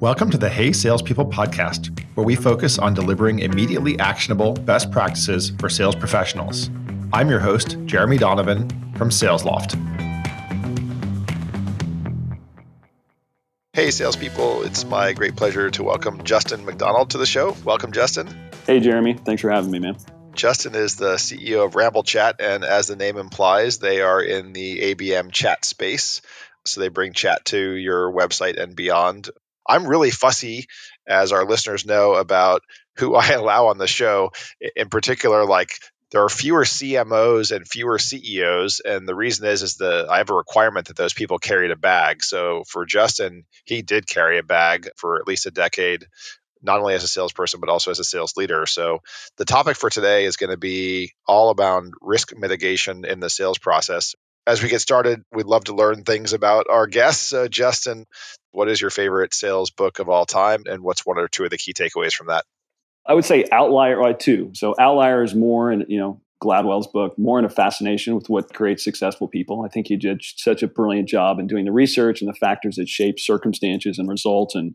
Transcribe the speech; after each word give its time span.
Welcome 0.00 0.30
to 0.30 0.38
the 0.38 0.48
Hey 0.48 0.72
Salespeople 0.72 1.26
podcast, 1.26 2.00
where 2.14 2.24
we 2.24 2.34
focus 2.34 2.78
on 2.78 2.94
delivering 2.94 3.40
immediately 3.40 3.98
actionable 3.98 4.54
best 4.54 4.90
practices 4.90 5.52
for 5.58 5.68
sales 5.68 5.94
professionals. 5.94 6.70
I'm 7.12 7.28
your 7.28 7.38
host, 7.38 7.76
Jeremy 7.84 8.16
Donovan 8.16 8.66
from 8.96 9.10
SalesLoft. 9.10 9.76
Hey, 13.74 13.90
salespeople, 13.90 14.62
it's 14.62 14.86
my 14.86 15.12
great 15.12 15.36
pleasure 15.36 15.70
to 15.72 15.82
welcome 15.84 16.24
Justin 16.24 16.64
McDonald 16.64 17.10
to 17.10 17.18
the 17.18 17.26
show. 17.26 17.54
Welcome, 17.62 17.92
Justin. 17.92 18.26
Hey, 18.66 18.80
Jeremy. 18.80 19.12
Thanks 19.12 19.42
for 19.42 19.50
having 19.50 19.70
me, 19.70 19.80
man. 19.80 19.98
Justin 20.32 20.74
is 20.76 20.96
the 20.96 21.16
CEO 21.16 21.66
of 21.66 21.74
Ramble 21.74 22.04
Chat, 22.04 22.36
and 22.40 22.64
as 22.64 22.86
the 22.86 22.96
name 22.96 23.18
implies, 23.18 23.80
they 23.80 24.00
are 24.00 24.22
in 24.22 24.54
the 24.54 24.94
ABM 24.94 25.30
chat 25.30 25.66
space. 25.66 26.22
So 26.64 26.80
they 26.80 26.88
bring 26.88 27.12
chat 27.12 27.44
to 27.46 27.58
your 27.58 28.10
website 28.10 28.58
and 28.58 28.74
beyond. 28.74 29.28
I'm 29.70 29.86
really 29.86 30.10
fussy, 30.10 30.66
as 31.06 31.32
our 31.32 31.44
listeners 31.44 31.86
know, 31.86 32.14
about 32.14 32.62
who 32.96 33.14
I 33.24 33.28
allow 33.28 33.68
on 33.68 33.78
the 33.78 33.86
show. 33.86 34.32
In 34.76 34.88
particular, 34.88 35.44
like 35.44 35.70
there 36.10 36.24
are 36.24 36.28
fewer 36.28 36.64
CMOs 36.64 37.54
and 37.54 37.66
fewer 37.66 37.98
CEOs, 37.98 38.80
and 38.80 39.06
the 39.08 39.14
reason 39.14 39.46
is 39.46 39.62
is 39.62 39.76
the 39.76 40.06
I 40.10 40.18
have 40.18 40.30
a 40.30 40.34
requirement 40.34 40.88
that 40.88 40.96
those 40.96 41.14
people 41.14 41.38
carried 41.38 41.70
a 41.70 41.76
bag. 41.76 42.22
So 42.22 42.64
for 42.66 42.84
Justin, 42.84 43.44
he 43.64 43.82
did 43.82 44.08
carry 44.08 44.38
a 44.38 44.42
bag 44.42 44.88
for 44.96 45.20
at 45.20 45.28
least 45.28 45.46
a 45.46 45.52
decade, 45.52 46.06
not 46.62 46.80
only 46.80 46.94
as 46.94 47.04
a 47.04 47.08
salesperson 47.08 47.60
but 47.60 47.68
also 47.68 47.92
as 47.92 48.00
a 48.00 48.04
sales 48.04 48.36
leader. 48.36 48.66
So 48.66 48.98
the 49.36 49.44
topic 49.44 49.76
for 49.76 49.88
today 49.88 50.24
is 50.24 50.36
going 50.36 50.50
to 50.50 50.58
be 50.58 51.12
all 51.26 51.50
about 51.50 51.84
risk 52.00 52.36
mitigation 52.36 53.04
in 53.04 53.20
the 53.20 53.30
sales 53.30 53.58
process. 53.58 54.16
As 54.46 54.62
we 54.62 54.68
get 54.68 54.80
started, 54.80 55.22
we'd 55.32 55.46
love 55.46 55.64
to 55.64 55.74
learn 55.74 56.02
things 56.02 56.32
about 56.32 56.66
our 56.70 56.86
guests. 56.86 57.32
Uh, 57.32 57.48
Justin, 57.48 58.06
what 58.52 58.68
is 58.68 58.80
your 58.80 58.90
favorite 58.90 59.34
sales 59.34 59.70
book 59.70 59.98
of 59.98 60.08
all 60.08 60.26
time, 60.26 60.64
and 60.66 60.82
what's 60.82 61.04
one 61.04 61.18
or 61.18 61.28
two 61.28 61.44
of 61.44 61.50
the 61.50 61.58
key 61.58 61.72
takeaways 61.72 62.14
from 62.14 62.28
that? 62.28 62.44
I 63.06 63.14
would 63.14 63.24
say 63.24 63.44
Outlier, 63.50 64.02
uh, 64.02 64.12
two. 64.12 64.50
So 64.54 64.74
Outlier 64.78 65.22
is 65.22 65.34
more, 65.34 65.70
in 65.70 65.84
you 65.88 65.98
know, 65.98 66.20
Gladwell's 66.42 66.86
book, 66.86 67.18
more 67.18 67.38
in 67.38 67.44
a 67.44 67.50
fascination 67.50 68.14
with 68.14 68.30
what 68.30 68.54
creates 68.54 68.82
successful 68.82 69.28
people. 69.28 69.62
I 69.62 69.68
think 69.68 69.88
he 69.88 69.96
did 69.96 70.22
such 70.22 70.62
a 70.62 70.68
brilliant 70.68 71.08
job 71.08 71.38
in 71.38 71.46
doing 71.46 71.66
the 71.66 71.72
research 71.72 72.22
and 72.22 72.28
the 72.28 72.34
factors 72.34 72.76
that 72.76 72.88
shape 72.88 73.20
circumstances 73.20 73.98
and 73.98 74.08
results, 74.08 74.54
and 74.54 74.74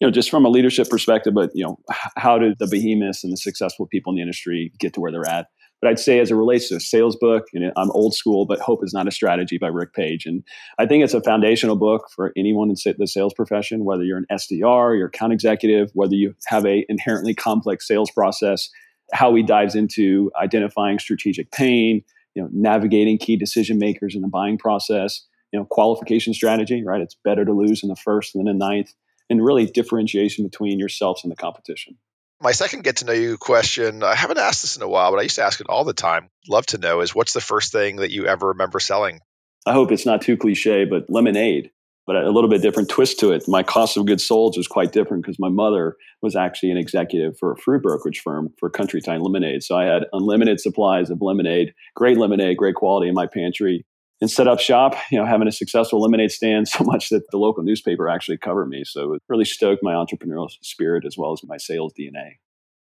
you 0.00 0.06
know, 0.06 0.10
just 0.10 0.30
from 0.30 0.44
a 0.44 0.48
leadership 0.48 0.88
perspective. 0.88 1.34
But 1.34 1.50
you 1.54 1.64
know, 1.64 1.78
how 2.16 2.38
did 2.38 2.58
the 2.58 2.66
behemoths 2.66 3.24
and 3.24 3.32
the 3.32 3.36
successful 3.36 3.86
people 3.86 4.12
in 4.12 4.16
the 4.16 4.22
industry 4.22 4.72
get 4.78 4.94
to 4.94 5.00
where 5.00 5.12
they're 5.12 5.28
at? 5.28 5.48
But 5.82 5.90
I'd 5.90 5.98
say 5.98 6.20
as 6.20 6.30
it 6.30 6.36
relates 6.36 6.68
to 6.68 6.76
a 6.76 6.80
sales 6.80 7.16
book, 7.16 7.48
know, 7.58 7.72
I'm 7.76 7.90
old 7.90 8.14
school, 8.14 8.46
but 8.46 8.60
Hope 8.60 8.84
is 8.84 8.94
Not 8.94 9.08
a 9.08 9.10
Strategy 9.10 9.58
by 9.58 9.66
Rick 9.66 9.94
Page. 9.94 10.26
And 10.26 10.44
I 10.78 10.86
think 10.86 11.02
it's 11.02 11.12
a 11.12 11.20
foundational 11.20 11.74
book 11.74 12.08
for 12.14 12.32
anyone 12.36 12.70
in 12.70 12.76
the 12.96 13.06
sales 13.08 13.34
profession, 13.34 13.84
whether 13.84 14.04
you're 14.04 14.18
an 14.18 14.26
SDR, 14.30 14.96
you're 14.96 15.08
account 15.08 15.32
executive, 15.32 15.90
whether 15.94 16.14
you 16.14 16.36
have 16.46 16.64
a 16.64 16.86
inherently 16.88 17.34
complex 17.34 17.88
sales 17.88 18.12
process, 18.12 18.70
how 19.12 19.34
he 19.34 19.42
dives 19.42 19.74
into 19.74 20.30
identifying 20.40 21.00
strategic 21.00 21.50
pain, 21.50 22.04
you 22.36 22.42
know, 22.42 22.48
navigating 22.52 23.18
key 23.18 23.36
decision 23.36 23.76
makers 23.76 24.14
in 24.14 24.22
the 24.22 24.28
buying 24.28 24.58
process, 24.58 25.26
you 25.52 25.58
know, 25.58 25.66
qualification 25.66 26.32
strategy, 26.32 26.84
right? 26.84 27.02
It's 27.02 27.16
better 27.24 27.44
to 27.44 27.52
lose 27.52 27.82
in 27.82 27.88
the 27.88 27.96
first 27.96 28.34
than 28.34 28.44
the 28.44 28.54
ninth, 28.54 28.94
and 29.28 29.44
really 29.44 29.66
differentiation 29.66 30.44
between 30.44 30.78
yourselves 30.78 31.24
and 31.24 31.32
the 31.32 31.36
competition 31.36 31.96
my 32.42 32.52
second 32.52 32.82
get 32.82 32.96
to 32.96 33.04
know 33.04 33.12
you 33.12 33.38
question, 33.38 34.02
I 34.02 34.14
haven't 34.14 34.38
asked 34.38 34.62
this 34.62 34.76
in 34.76 34.82
a 34.82 34.88
while, 34.88 35.12
but 35.12 35.20
I 35.20 35.22
used 35.22 35.36
to 35.36 35.44
ask 35.44 35.60
it 35.60 35.68
all 35.68 35.84
the 35.84 35.92
time. 35.92 36.28
Love 36.48 36.66
to 36.66 36.78
know 36.78 37.00
is 37.00 37.14
what's 37.14 37.32
the 37.32 37.40
first 37.40 37.72
thing 37.72 37.96
that 37.96 38.10
you 38.10 38.26
ever 38.26 38.48
remember 38.48 38.80
selling? 38.80 39.20
I 39.64 39.72
hope 39.72 39.92
it's 39.92 40.06
not 40.06 40.22
too 40.22 40.36
cliche, 40.36 40.84
but 40.84 41.08
lemonade, 41.08 41.70
but 42.04 42.16
a 42.16 42.30
little 42.30 42.50
bit 42.50 42.60
different 42.62 42.88
twist 42.88 43.20
to 43.20 43.30
it. 43.30 43.44
My 43.46 43.62
cost 43.62 43.96
of 43.96 44.06
goods 44.06 44.26
sold 44.26 44.56
was 44.56 44.66
quite 44.66 44.90
different 44.90 45.22
because 45.22 45.38
my 45.38 45.48
mother 45.48 45.96
was 46.20 46.34
actually 46.34 46.72
an 46.72 46.78
executive 46.78 47.38
for 47.38 47.52
a 47.52 47.56
fruit 47.56 47.82
brokerage 47.82 48.20
firm 48.20 48.52
for 48.58 48.68
Country 48.68 49.00
Time 49.00 49.20
Lemonade. 49.20 49.62
So 49.62 49.76
I 49.76 49.84
had 49.84 50.06
unlimited 50.12 50.60
supplies 50.60 51.10
of 51.10 51.22
lemonade, 51.22 51.74
great 51.94 52.18
lemonade, 52.18 52.56
great 52.56 52.74
quality 52.74 53.08
in 53.08 53.14
my 53.14 53.26
pantry 53.26 53.86
and 54.22 54.30
set 54.30 54.46
up 54.46 54.60
shop, 54.60 54.94
you 55.10 55.18
know, 55.18 55.26
having 55.26 55.48
a 55.48 55.52
successful 55.52 56.00
lemonade 56.00 56.30
stand 56.30 56.68
so 56.68 56.84
much 56.84 57.10
that 57.10 57.28
the 57.30 57.36
local 57.36 57.62
newspaper 57.64 58.08
actually 58.08 58.38
covered 58.38 58.68
me. 58.68 58.84
So 58.86 59.14
it 59.14 59.22
really 59.28 59.44
stoked 59.44 59.82
my 59.82 59.94
entrepreneurial 59.94 60.48
spirit 60.62 61.04
as 61.04 61.18
well 61.18 61.32
as 61.32 61.42
my 61.44 61.58
sales 61.58 61.92
DNA. 61.98 62.36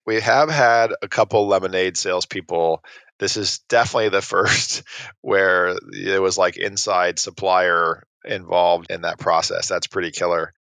We 0.04 0.20
have 0.20 0.50
had 0.50 0.92
a 1.00 1.08
couple 1.08 1.48
lemonade 1.48 1.96
salespeople. 1.96 2.84
This 3.18 3.38
is 3.38 3.60
definitely 3.70 4.10
the 4.10 4.22
first 4.22 4.82
where 5.22 5.74
it 5.92 6.20
was 6.20 6.36
like 6.36 6.58
inside 6.58 7.18
supplier 7.18 8.04
involved 8.24 8.90
in 8.90 9.00
that 9.00 9.18
process. 9.18 9.68
That's 9.68 9.86
pretty 9.86 10.10
killer. 10.10 10.52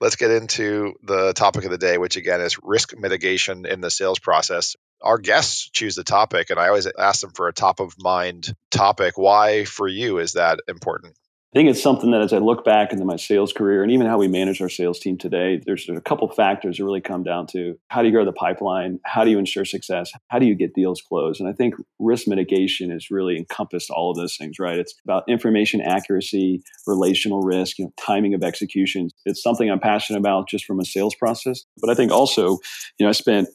Let's 0.00 0.16
get 0.16 0.30
into 0.30 0.94
the 1.04 1.34
topic 1.34 1.64
of 1.64 1.70
the 1.70 1.78
day, 1.78 1.98
which 1.98 2.16
again 2.16 2.40
is 2.40 2.58
risk 2.62 2.98
mitigation 2.98 3.64
in 3.64 3.80
the 3.80 3.90
sales 3.90 4.18
process 4.18 4.74
our 5.02 5.18
guests 5.18 5.70
choose 5.70 5.94
the 5.94 6.04
topic 6.04 6.50
and 6.50 6.58
i 6.58 6.68
always 6.68 6.88
ask 6.98 7.20
them 7.20 7.30
for 7.30 7.48
a 7.48 7.52
top 7.52 7.80
of 7.80 7.94
mind 7.98 8.54
topic 8.70 9.16
why 9.16 9.64
for 9.64 9.88
you 9.88 10.18
is 10.18 10.32
that 10.32 10.60
important 10.68 11.16
I 11.56 11.58
think 11.58 11.70
it's 11.70 11.82
something 11.82 12.10
that 12.10 12.20
as 12.20 12.34
I 12.34 12.38
look 12.38 12.66
back 12.66 12.92
into 12.92 13.06
my 13.06 13.16
sales 13.16 13.50
career 13.50 13.82
and 13.82 13.90
even 13.90 14.06
how 14.06 14.18
we 14.18 14.28
manage 14.28 14.60
our 14.60 14.68
sales 14.68 14.98
team 14.98 15.16
today, 15.16 15.58
there's, 15.64 15.86
there's 15.86 15.96
a 15.96 16.02
couple 16.02 16.28
factors 16.28 16.76
that 16.76 16.84
really 16.84 17.00
come 17.00 17.22
down 17.22 17.46
to 17.52 17.78
how 17.88 18.02
do 18.02 18.08
you 18.08 18.12
grow 18.12 18.26
the 18.26 18.32
pipeline? 18.32 19.00
How 19.06 19.24
do 19.24 19.30
you 19.30 19.38
ensure 19.38 19.64
success? 19.64 20.10
How 20.28 20.38
do 20.38 20.44
you 20.44 20.54
get 20.54 20.74
deals 20.74 21.00
closed? 21.00 21.40
And 21.40 21.48
I 21.48 21.54
think 21.54 21.74
risk 21.98 22.28
mitigation 22.28 22.90
has 22.90 23.10
really 23.10 23.38
encompassed 23.38 23.88
all 23.90 24.10
of 24.10 24.18
those 24.18 24.36
things, 24.36 24.58
right? 24.58 24.76
It's 24.76 24.94
about 25.02 25.24
information 25.30 25.80
accuracy, 25.80 26.62
relational 26.86 27.40
risk, 27.40 27.78
you 27.78 27.86
know, 27.86 27.92
timing 27.98 28.34
of 28.34 28.42
execution. 28.42 29.08
It's 29.24 29.42
something 29.42 29.70
I'm 29.70 29.80
passionate 29.80 30.18
about 30.18 30.50
just 30.50 30.66
from 30.66 30.78
a 30.78 30.84
sales 30.84 31.14
process. 31.14 31.64
But 31.80 31.88
I 31.88 31.94
think 31.94 32.12
also, 32.12 32.58
you 32.98 33.06
know, 33.06 33.08
I 33.08 33.12
spent 33.12 33.48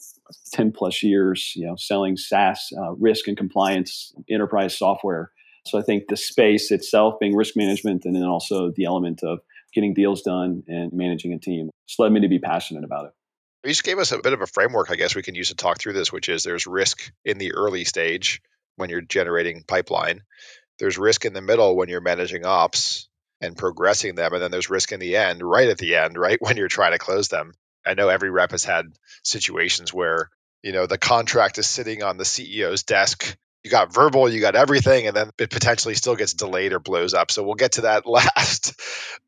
10 0.53 0.72
plus 0.72 1.03
years, 1.03 1.53
you 1.56 1.66
know, 1.66 1.75
selling 1.78 2.18
SaaS 2.18 2.72
uh, 2.78 2.92
risk 2.94 3.28
and 3.28 3.38
compliance 3.38 4.14
enterprise 4.30 4.78
software. 4.78 5.31
So 5.66 5.78
I 5.78 5.84
think 5.84 6.08
the 6.08 6.18
space 6.18 6.72
itself 6.72 7.16
being 7.19 7.36
risk 7.36 7.56
management 7.56 8.06
and 8.06 8.16
then 8.16 8.24
also 8.24 8.72
the 8.75 8.86
element 8.86 9.24
of 9.24 9.40
getting 9.74 9.94
deals 9.94 10.22
done 10.22 10.64
and 10.68 10.92
managing 10.94 11.34
a 11.34 11.40
team 11.40 11.69
just 11.88 12.00
led 12.00 12.12
me 12.12 12.22
to 12.22 12.28
be 12.28 12.40
passionate 12.40 12.84
about 12.84 13.06
it. 13.06 13.12
You 13.64 13.69
just 13.69 13.84
gave 13.84 14.00
us 14.00 14.12
a 14.12 14.19
bit 14.19 14.34
of 14.34 14.42
a 14.42 14.47
framework, 14.47 14.90
I 14.90 14.96
guess 14.96 15.16
we 15.16 15.22
can 15.22 15.36
use 15.36 15.50
to 15.50 15.56
talk 15.56 15.80
through 15.80 15.94
this, 15.94 16.12
which 16.12 16.30
is 16.30 16.44
there's 16.44 16.66
risk 16.66 17.12
in 17.24 17.38
the 17.38 17.53
early 17.53 17.84
stage 17.84 18.42
when 18.75 18.90
you're 18.90 19.02
generating 19.02 19.63
pipeline. 19.63 20.24
There's 20.80 20.98
risk 20.98 21.25
in 21.25 21.34
the 21.34 21.42
middle 21.42 21.75
when 21.75 21.88
you're 21.88 22.02
managing 22.02 22.44
ops 22.44 23.08
and 23.40 23.56
progressing 23.56 24.16
them. 24.16 24.34
And 24.34 24.42
then 24.42 24.52
there's 24.52 24.69
risk 24.69 24.92
in 24.92 25.00
the 25.00 25.16
end, 25.16 25.44
right 25.44 25.69
at 25.69 25.78
the 25.78 25.96
end, 25.96 26.18
right 26.18 26.38
when 26.42 26.58
you're 26.58 26.68
trying 26.68 26.94
to 26.94 26.98
close 26.98 27.28
them. 27.28 27.53
I 27.86 27.94
know 27.94 28.09
every 28.09 28.30
rep 28.30 28.52
has 28.52 28.64
had 28.64 28.86
situations 29.24 29.94
where, 29.94 30.30
you 30.64 30.72
know, 30.72 30.86
the 30.86 30.97
contract 30.97 31.58
is 31.58 31.68
sitting 31.68 32.03
on 32.03 32.18
the 32.18 32.24
CEO's 32.24 32.84
desk. 32.84 33.38
You 33.64 33.69
got 33.69 33.94
verbal, 33.94 34.28
you 34.28 34.42
got 34.42 34.56
everything, 34.56 35.08
and 35.08 35.16
then 35.16 35.30
it 35.38 35.52
potentially 35.52 35.94
still 35.94 36.16
gets 36.16 36.34
delayed 36.34 36.74
or 36.74 36.80
blows 36.80 37.14
up. 37.14 37.30
So 37.30 37.44
we'll 37.44 37.56
get 37.56 37.74
to 37.74 37.81
that 37.81 38.06
last. 38.08 38.80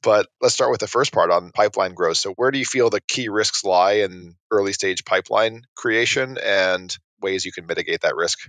But 0.01 0.27
let's 0.41 0.53
start 0.55 0.71
with 0.71 0.79
the 0.79 0.87
first 0.87 1.13
part 1.13 1.31
on 1.31 1.51
pipeline 1.51 1.93
growth. 1.93 2.17
So, 2.17 2.33
where 2.33 2.51
do 2.51 2.57
you 2.57 2.65
feel 2.65 2.89
the 2.89 3.01
key 3.01 3.29
risks 3.29 3.63
lie 3.63 3.93
in 3.93 4.35
early 4.51 4.73
stage 4.73 5.05
pipeline 5.05 5.61
creation 5.75 6.37
and 6.43 6.95
ways 7.21 7.45
you 7.45 7.51
can 7.51 7.67
mitigate 7.67 8.01
that 8.01 8.15
risk? 8.15 8.39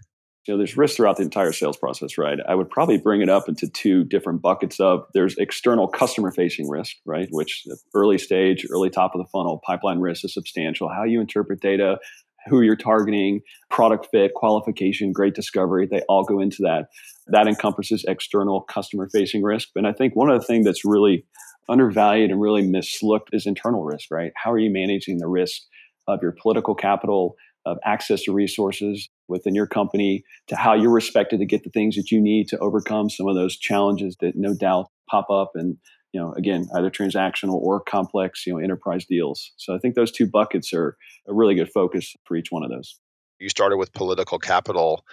You 0.47 0.55
know 0.55 0.59
there's 0.59 0.77
risk 0.77 0.97
throughout 0.97 1.17
the 1.17 1.23
entire 1.23 1.53
sales 1.53 1.77
process 1.77 2.19
right? 2.19 2.39
I 2.47 2.55
would 2.55 2.71
probably 2.71 2.99
bring 2.99 3.23
it 3.23 3.29
up 3.29 3.49
into 3.49 3.69
two 3.69 4.05
different 4.05 4.43
buckets 4.43 4.79
of 4.81 5.07
there's 5.15 5.37
external 5.39 5.89
customer 5.89 6.31
facing 6.31 6.69
risk 6.69 6.97
right? 7.05 7.29
Which 7.31 7.67
early 7.95 8.19
stage 8.19 8.67
early 8.71 8.91
top 8.91 9.15
of 9.15 9.21
the 9.21 9.29
funnel 9.33 9.61
pipeline 9.65 10.01
risk 10.01 10.25
is 10.25 10.35
substantial. 10.35 10.89
How 10.89 11.05
you 11.05 11.21
interpret 11.21 11.61
data 11.61 11.99
who 12.47 12.61
you're 12.61 12.77
targeting 12.77 13.41
product 13.71 14.09
fit 14.11 14.35
qualification 14.35 15.13
great 15.13 15.35
discovery 15.35 15.89
they 15.91 16.03
all 16.09 16.25
go 16.25 16.41
into 16.41 16.63
that. 16.63 16.89
That 17.29 17.49
encompasses 17.49 18.05
external 18.07 18.61
customer 18.61 19.09
facing 19.11 19.43
risk. 19.43 19.69
And 19.77 19.87
i 19.87 19.93
think 19.93 20.15
one 20.15 20.31
of 20.31 20.41
the 20.41 20.47
things 20.47 20.67
that's 20.67 20.85
really 20.85 21.25
undervalued 21.69 22.31
and 22.31 22.41
really 22.41 22.63
mislooked 22.63 23.29
is 23.33 23.47
internal 23.47 23.85
risk 23.85 24.11
right? 24.11 24.33
How 24.37 24.53
are 24.53 24.59
you 24.59 24.71
managing 24.71 25.19
the 25.19 25.29
risk 25.29 25.63
of 26.07 26.21
your 26.23 26.33
political 26.33 26.75
capital 26.75 27.37
of 27.65 27.79
access 27.85 28.23
to 28.25 28.33
resources 28.33 29.09
within 29.29 29.55
your 29.55 29.67
company 29.67 30.25
to 30.49 30.57
how 30.57 30.75
you're 30.75 30.91
respected 30.91 31.39
to 31.39 31.47
get 31.47 31.65
the 31.65 31.71
things 31.71 31.97
that 31.97 32.11
you 32.11 32.21
need 32.21 32.49
to 32.49 32.59
overcome 32.59 33.09
some 33.09 33.27
of 33.27 33.35
those 33.35 33.57
challenges 33.57 34.17
that 34.21 34.37
no 34.37 34.55
doubt 34.55 34.91
pop 35.09 35.31
up 35.31 35.53
and 35.55 35.77
you 36.13 36.21
know 36.21 36.33
again 36.33 36.67
either 36.77 36.91
transactional 36.91 37.55
or 37.55 37.81
complex 37.81 38.47
you 38.47 38.53
know 38.53 38.59
enterprise 38.59 39.05
deals. 39.05 39.53
So 39.57 39.75
i 39.75 39.79
think 39.79 39.95
those 39.95 40.13
two 40.13 40.27
buckets 40.27 40.73
are 40.73 40.97
a 41.29 41.35
really 41.35 41.55
good 41.55 41.71
focus 41.73 42.15
for 42.25 42.37
each 42.37 42.51
one 42.51 42.65
of 42.65 42.71
those. 42.71 42.99
You 43.39 43.49
started 43.49 43.77
with 43.77 43.93
political 43.93 44.39
capital. 44.39 45.05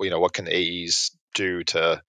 You 0.00 0.10
know 0.10 0.20
what 0.20 0.32
can 0.32 0.48
aes 0.48 1.10
do 1.34 1.64
to 1.64 2.02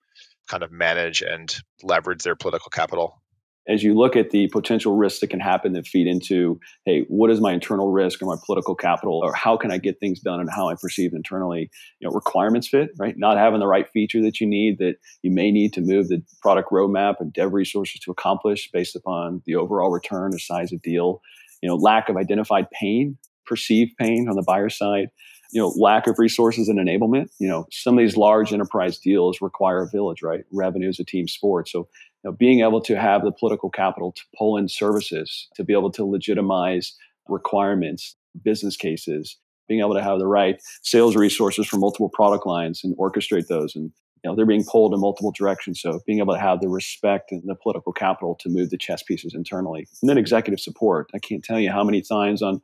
kind 0.48 0.64
of 0.64 0.72
manage 0.72 1.22
and 1.22 1.54
leverage 1.84 2.24
their 2.24 2.36
political 2.36 2.70
capital 2.70 3.22
as 3.68 3.84
you 3.84 3.94
look 3.94 4.16
at 4.16 4.30
the 4.30 4.48
potential 4.48 4.96
risks 4.96 5.20
that 5.20 5.28
can 5.28 5.40
happen 5.40 5.74
that 5.74 5.86
feed 5.86 6.08
into, 6.08 6.60
hey, 6.86 7.06
what 7.10 7.30
is 7.30 7.42
my 7.42 7.52
internal 7.52 7.92
risk 7.92 8.22
or 8.22 8.26
my 8.26 8.38
political 8.46 8.76
capital, 8.76 9.20
or 9.24 9.34
how 9.34 9.58
can 9.58 9.72
I 9.72 9.78
get 9.78 10.00
things 10.00 10.20
done 10.22 10.40
and 10.40 10.50
how 10.50 10.70
I 10.70 10.76
perceive 10.82 11.14
internally? 11.14 11.70
You 12.00 12.08
know, 12.08 12.14
requirements 12.14 12.68
fit, 12.68 12.92
right? 12.98 13.16
Not 13.18 13.38
having 13.38 13.60
the 13.60 13.68
right 13.68 13.90
feature 13.90 14.22
that 14.22 14.40
you 14.40 14.48
need 14.48 14.78
that 14.80 14.96
you 15.22 15.32
may 15.32 15.52
need 15.52 15.74
to 15.74 15.82
move 15.82 16.08
the 16.08 16.24
product 16.42 16.72
roadmap 16.72 17.16
and 17.20 17.34
dev 17.34 17.54
resources 17.54 18.00
to 18.02 18.12
accomplish 18.12 18.70
based 18.72 18.96
upon 18.96 19.42
the 19.46 19.56
overall 19.56 19.92
return 19.92 20.34
or 20.34 20.40
size 20.40 20.72
of 20.72 20.82
deal. 20.82 21.22
you 21.62 21.70
know, 21.70 21.76
lack 21.76 22.10
of 22.10 22.18
identified 22.18 22.70
pain, 22.72 23.18
perceived 23.46 23.96
pain 23.98 24.28
on 24.30 24.36
the 24.36 24.44
buyer 24.44 24.70
side, 24.70 25.10
you 25.52 25.62
know, 25.62 25.70
lack 25.78 26.08
of 26.08 26.20
resources 26.20 26.68
and 26.68 26.80
enablement. 26.80 27.28
You 27.40 27.48
know, 27.48 27.66
some 27.72 27.98
of 27.98 28.04
these 28.04 28.18
large 28.18 28.54
enterprise 28.54 28.98
deals 28.98 29.40
require 29.42 29.82
a 29.84 29.90
village, 29.90 30.22
right? 30.22 30.44
Revenue 30.52 30.90
is 30.90 31.00
a 31.00 31.06
team 31.06 31.28
sport. 31.28 31.70
So, 31.70 31.88
know, 32.28 32.36
being 32.38 32.62
able 32.62 32.82
to 32.82 33.00
have 33.00 33.24
the 33.24 33.32
political 33.32 33.70
capital 33.70 34.12
to 34.12 34.22
pull 34.38 34.58
in 34.58 34.68
services, 34.68 35.48
to 35.56 35.64
be 35.64 35.74
able 35.74 35.92
to 35.92 36.06
legitimize 36.06 36.94
requirements, 37.28 38.16
business 38.44 38.76
cases, 38.76 39.38
being 39.68 39.80
able 39.80 39.94
to 39.94 40.04
have 40.04 40.20
the 40.20 40.28
right 40.28 40.62
sales 40.82 41.16
resources 41.16 41.68
for 41.68 41.78
multiple 41.78 42.10
product 42.10 42.46
lines 42.46 42.82
and 42.84 42.96
orchestrate 42.98 43.48
those 43.48 43.76
and 43.76 43.92
you 44.24 44.30
know 44.30 44.36
they're 44.36 44.46
being 44.46 44.64
pulled 44.64 44.94
in 44.94 45.00
multiple 45.00 45.32
directions. 45.32 45.82
So 45.82 46.00
being 46.06 46.20
able 46.20 46.34
to 46.34 46.40
have 46.40 46.60
the 46.62 46.70
respect 46.70 47.32
and 47.32 47.44
the 47.46 47.56
political 47.56 47.94
capital 47.94 48.36
to 48.40 48.50
move 48.50 48.70
the 48.70 48.78
chess 48.78 49.04
pieces 49.04 49.34
internally 49.36 49.88
and 50.02 50.10
then 50.10 50.18
executive 50.18 50.60
support. 50.60 51.10
I 51.14 51.20
can't 51.20 51.44
tell 51.44 51.60
you 51.60 51.72
how 51.72 51.84
many 51.84 52.02
times 52.02 52.42
on 52.42 52.62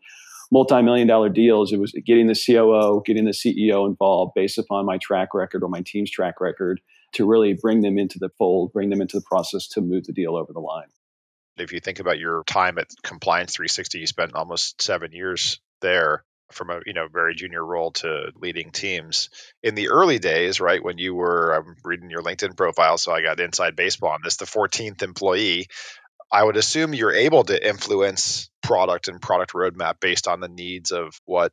multi-million 0.51 1.07
dollar 1.07 1.29
deals. 1.29 1.71
It 1.71 1.79
was 1.79 1.91
getting 2.05 2.27
the 2.27 2.33
coo 2.33 3.03
getting 3.05 3.25
the 3.25 3.31
ceo 3.31 3.87
involved 3.87 4.33
based 4.35 4.57
upon 4.57 4.85
my 4.85 4.97
track 4.97 5.33
record 5.33 5.63
or 5.63 5.69
my 5.69 5.81
team's 5.85 6.09
track 6.09 6.41
record 6.41 6.81
to 7.13 7.25
really 7.25 7.53
bring 7.53 7.81
them 7.81 7.97
into 7.97 8.19
the 8.19 8.29
fold 8.37 8.73
bring 8.73 8.89
them 8.89 9.01
into 9.01 9.17
the 9.17 9.25
process 9.25 9.67
to 9.69 9.81
move 9.81 10.05
the 10.05 10.13
deal 10.13 10.35
over 10.35 10.53
the 10.53 10.59
line. 10.59 10.87
If 11.57 11.71
you 11.71 11.79
think 11.79 11.99
about 11.99 12.19
your 12.19 12.43
time 12.45 12.77
at 12.77 12.87
compliance 13.03 13.55
360 13.55 13.99
you 13.99 14.07
spent 14.07 14.35
almost 14.35 14.81
seven 14.81 15.11
years 15.11 15.59
there 15.81 16.23
from 16.51 16.69
a 16.69 16.81
you 16.85 16.93
know 16.93 17.07
very 17.11 17.35
junior 17.35 17.63
role 17.65 17.91
to 17.91 18.31
leading 18.35 18.71
teams. 18.71 19.29
In 19.61 19.75
the 19.75 19.89
early 19.89 20.19
days 20.19 20.59
right 20.59 20.83
when 20.83 20.97
you 20.97 21.15
were 21.15 21.53
i'm 21.53 21.75
reading 21.83 22.09
your 22.09 22.21
linkedin 22.21 22.55
profile 22.55 22.97
so 22.97 23.11
i 23.11 23.21
got 23.21 23.39
inside 23.39 23.75
baseball 23.75 24.11
on 24.11 24.21
this 24.23 24.37
the 24.37 24.45
14th 24.45 25.01
employee 25.01 25.67
i 26.31 26.43
would 26.43 26.57
assume 26.57 26.93
you're 26.93 27.13
able 27.13 27.43
to 27.43 27.67
influence 27.67 28.49
product 28.63 29.07
and 29.07 29.21
product 29.21 29.53
roadmap 29.53 29.99
based 29.99 30.27
on 30.27 30.39
the 30.39 30.47
needs 30.47 30.91
of 30.91 31.13
what 31.25 31.51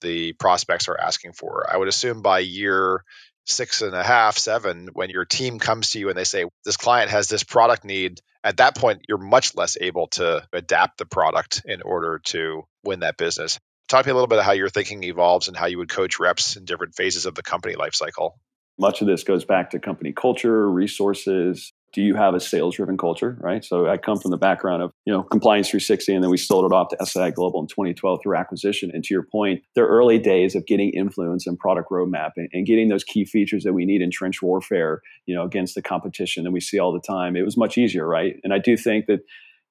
the 0.00 0.32
prospects 0.34 0.88
are 0.88 0.98
asking 0.98 1.32
for. 1.32 1.66
I 1.70 1.76
would 1.76 1.88
assume 1.88 2.22
by 2.22 2.40
year 2.40 3.04
six 3.50 3.82
and 3.82 3.94
a 3.94 4.02
half 4.02 4.38
seven 4.38 4.88
when 4.92 5.10
your 5.10 5.24
team 5.24 5.58
comes 5.58 5.90
to 5.90 5.98
you 5.98 6.08
and 6.08 6.16
they 6.16 6.24
say 6.24 6.44
this 6.64 6.76
client 6.76 7.10
has 7.10 7.28
this 7.28 7.44
product 7.44 7.84
need 7.84 8.20
at 8.42 8.58
that 8.58 8.76
point 8.76 9.02
you're 9.08 9.18
much 9.18 9.54
less 9.54 9.76
able 9.80 10.06
to 10.08 10.46
adapt 10.52 10.98
the 10.98 11.06
product 11.06 11.62
in 11.64 11.82
order 11.82 12.20
to 12.24 12.62
win 12.84 13.00
that 13.00 13.16
business 13.16 13.58
Talk 13.90 14.04
to 14.04 14.08
me 14.08 14.12
a 14.12 14.14
little 14.14 14.28
bit 14.28 14.38
of 14.38 14.44
how 14.44 14.52
your 14.52 14.68
thinking 14.68 15.02
evolves 15.02 15.48
and 15.48 15.56
how 15.56 15.66
you 15.66 15.78
would 15.78 15.88
coach 15.88 16.20
reps 16.20 16.54
in 16.54 16.64
different 16.64 16.94
phases 16.94 17.26
of 17.26 17.34
the 17.34 17.42
company 17.42 17.74
lifecycle. 17.74 18.34
Much 18.78 19.00
of 19.00 19.08
this 19.08 19.24
goes 19.24 19.44
back 19.44 19.70
to 19.70 19.80
company 19.80 20.12
culture, 20.12 20.70
resources. 20.70 21.72
Do 21.92 22.02
you 22.02 22.14
have 22.14 22.34
a 22.34 22.40
sales 22.40 22.76
driven 22.76 22.96
culture, 22.96 23.36
right? 23.40 23.64
So 23.64 23.88
I 23.88 23.96
come 23.96 24.18
from 24.18 24.30
the 24.30 24.36
background 24.36 24.82
of, 24.82 24.92
you 25.04 25.12
know, 25.12 25.22
Compliance 25.22 25.68
360 25.70 26.14
and 26.14 26.22
then 26.22 26.30
we 26.30 26.36
sold 26.36 26.64
it 26.64 26.74
off 26.74 26.88
to 26.90 27.06
SAI 27.06 27.30
Global 27.30 27.60
in 27.60 27.66
2012 27.66 28.20
through 28.22 28.36
acquisition. 28.36 28.90
And 28.92 29.02
to 29.04 29.14
your 29.14 29.24
point, 29.24 29.62
the 29.74 29.82
early 29.82 30.18
days 30.18 30.54
of 30.54 30.66
getting 30.66 30.90
influence 30.90 31.46
and 31.46 31.58
product 31.58 31.90
roadmap 31.90 32.32
and, 32.36 32.48
and 32.52 32.66
getting 32.66 32.88
those 32.88 33.04
key 33.04 33.24
features 33.24 33.64
that 33.64 33.72
we 33.72 33.84
need 33.84 34.02
in 34.02 34.10
trench 34.10 34.40
warfare, 34.40 35.00
you 35.26 35.34
know, 35.34 35.44
against 35.44 35.74
the 35.74 35.82
competition 35.82 36.44
that 36.44 36.52
we 36.52 36.60
see 36.60 36.78
all 36.78 36.92
the 36.92 37.00
time, 37.00 37.36
it 37.36 37.44
was 37.44 37.56
much 37.56 37.76
easier, 37.76 38.06
right? 38.06 38.36
And 38.44 38.54
I 38.54 38.58
do 38.58 38.76
think 38.76 39.06
that 39.06 39.20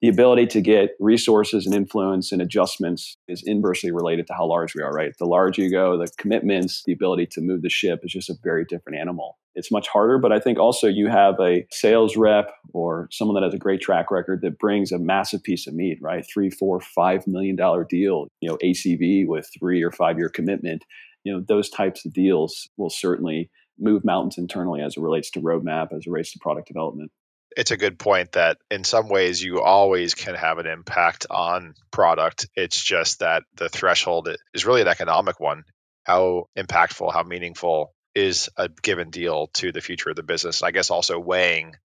the 0.01 0.07
ability 0.07 0.47
to 0.47 0.61
get 0.61 0.91
resources 0.99 1.65
and 1.65 1.75
influence 1.75 2.31
and 2.31 2.41
adjustments 2.41 3.17
is 3.27 3.43
inversely 3.45 3.91
related 3.91 4.27
to 4.27 4.33
how 4.33 4.45
large 4.45 4.73
we 4.73 4.81
are, 4.81 4.91
right? 4.91 5.13
The 5.19 5.25
larger 5.25 5.61
you 5.61 5.69
go, 5.69 5.97
the 5.97 6.07
commitments, 6.17 6.83
the 6.85 6.93
ability 6.93 7.25
to 7.31 7.41
move 7.41 7.63
the 7.63 7.69
ship 7.69 7.99
is 8.03 8.13
just 8.13 8.29
a 8.29 8.35
very 8.41 8.63
different 8.63 8.97
animal. 8.97 9.37
It's 9.55 9.71
much 9.71 9.89
harder, 9.89 10.17
but 10.17 10.31
I 10.31 10.39
think 10.39 10.57
also 10.57 10.87
you 10.87 11.07
have 11.07 11.35
a 11.41 11.65
sales 11.69 12.15
rep 12.15 12.51
or 12.73 13.09
someone 13.11 13.35
that 13.35 13.43
has 13.43 13.53
a 13.53 13.57
great 13.57 13.81
track 13.81 14.09
record 14.09 14.39
that 14.41 14.57
brings 14.57 14.93
a 14.93 14.99
massive 14.99 15.43
piece 15.43 15.67
of 15.67 15.73
meat, 15.73 15.97
right? 16.01 16.25
Three, 16.33 16.49
four, 16.49 16.79
five 16.79 17.27
million 17.27 17.57
dollar 17.57 17.83
deal, 17.83 18.27
you 18.39 18.47
know, 18.47 18.57
ACV 18.63 19.27
with 19.27 19.49
three 19.59 19.83
or 19.83 19.91
five 19.91 20.17
year 20.17 20.29
commitment. 20.29 20.85
You 21.25 21.33
know, 21.33 21.43
those 21.45 21.69
types 21.69 22.05
of 22.05 22.13
deals 22.13 22.69
will 22.77 22.89
certainly 22.89 23.49
move 23.77 24.05
mountains 24.05 24.37
internally 24.37 24.81
as 24.81 24.95
it 24.95 25.01
relates 25.01 25.29
to 25.31 25.41
roadmap, 25.41 25.91
as 25.91 26.05
it 26.05 26.09
relates 26.09 26.31
to 26.31 26.39
product 26.39 26.67
development 26.67 27.11
it's 27.55 27.71
a 27.71 27.77
good 27.77 27.97
point 27.97 28.33
that 28.33 28.57
in 28.69 28.83
some 28.83 29.09
ways 29.09 29.43
you 29.43 29.61
always 29.61 30.13
can 30.13 30.35
have 30.35 30.59
an 30.59 30.67
impact 30.67 31.27
on 31.29 31.73
product. 31.91 32.47
It's 32.55 32.81
just 32.81 33.19
that 33.19 33.43
the 33.55 33.69
threshold 33.69 34.29
is 34.53 34.65
really 34.65 34.81
an 34.81 34.87
economic 34.87 35.39
one. 35.39 35.63
How 36.03 36.45
impactful, 36.57 37.11
how 37.11 37.23
meaningful 37.23 37.93
is 38.15 38.49
a 38.57 38.69
given 38.81 39.09
deal 39.09 39.47
to 39.55 39.71
the 39.71 39.81
future 39.81 40.09
of 40.09 40.15
the 40.15 40.23
business? 40.23 40.63
I 40.63 40.71
guess 40.71 40.89
also 40.89 41.19
weighing 41.19 41.75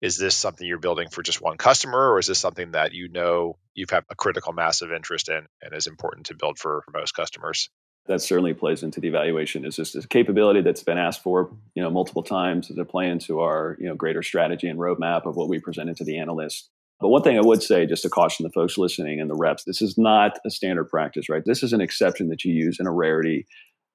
is 0.00 0.18
this 0.18 0.34
something 0.34 0.66
you're 0.66 0.78
building 0.78 1.08
for 1.08 1.22
just 1.22 1.40
one 1.40 1.56
customer 1.56 2.12
or 2.12 2.18
is 2.18 2.26
this 2.26 2.38
something 2.38 2.72
that 2.72 2.92
you 2.92 3.08
know 3.08 3.56
you've 3.74 3.90
had 3.90 4.04
a 4.10 4.14
critical 4.14 4.52
mass 4.52 4.82
of 4.82 4.92
interest 4.92 5.30
in 5.30 5.46
and 5.62 5.74
is 5.74 5.86
important 5.86 6.26
to 6.26 6.34
build 6.34 6.58
for, 6.58 6.82
for 6.84 6.90
most 6.98 7.12
customers? 7.12 7.70
That 8.06 8.20
certainly 8.20 8.52
plays 8.52 8.82
into 8.82 9.00
the 9.00 9.08
evaluation 9.08 9.64
is 9.64 9.76
just 9.76 9.94
a 9.94 10.06
capability 10.06 10.60
that's 10.60 10.82
been 10.82 10.98
asked 10.98 11.22
for 11.22 11.50
you 11.74 11.82
know 11.82 11.90
multiple 11.90 12.22
times 12.22 12.70
a 12.76 12.84
play 12.84 13.08
into 13.08 13.40
our 13.40 13.76
you 13.80 13.86
know 13.86 13.94
greater 13.94 14.22
strategy 14.22 14.68
and 14.68 14.78
roadmap 14.78 15.26
of 15.26 15.36
what 15.36 15.48
we 15.48 15.58
presented 15.58 15.96
to 15.96 16.04
the 16.04 16.18
analysts 16.18 16.68
but 17.00 17.08
one 17.08 17.22
thing 17.22 17.38
i 17.38 17.42
would 17.42 17.62
say 17.62 17.86
just 17.86 18.02
to 18.02 18.10
caution 18.10 18.44
the 18.44 18.52
folks 18.52 18.78
listening 18.78 19.20
and 19.20 19.30
the 19.30 19.36
reps 19.36 19.64
this 19.64 19.80
is 19.80 19.96
not 19.96 20.38
a 20.44 20.50
standard 20.50 20.88
practice 20.88 21.28
right? 21.28 21.44
This 21.46 21.62
is 21.62 21.72
an 21.72 21.80
exception 21.80 22.28
that 22.28 22.44
you 22.44 22.52
use 22.52 22.78
in 22.78 22.86
a 22.86 22.92
rarity 22.92 23.46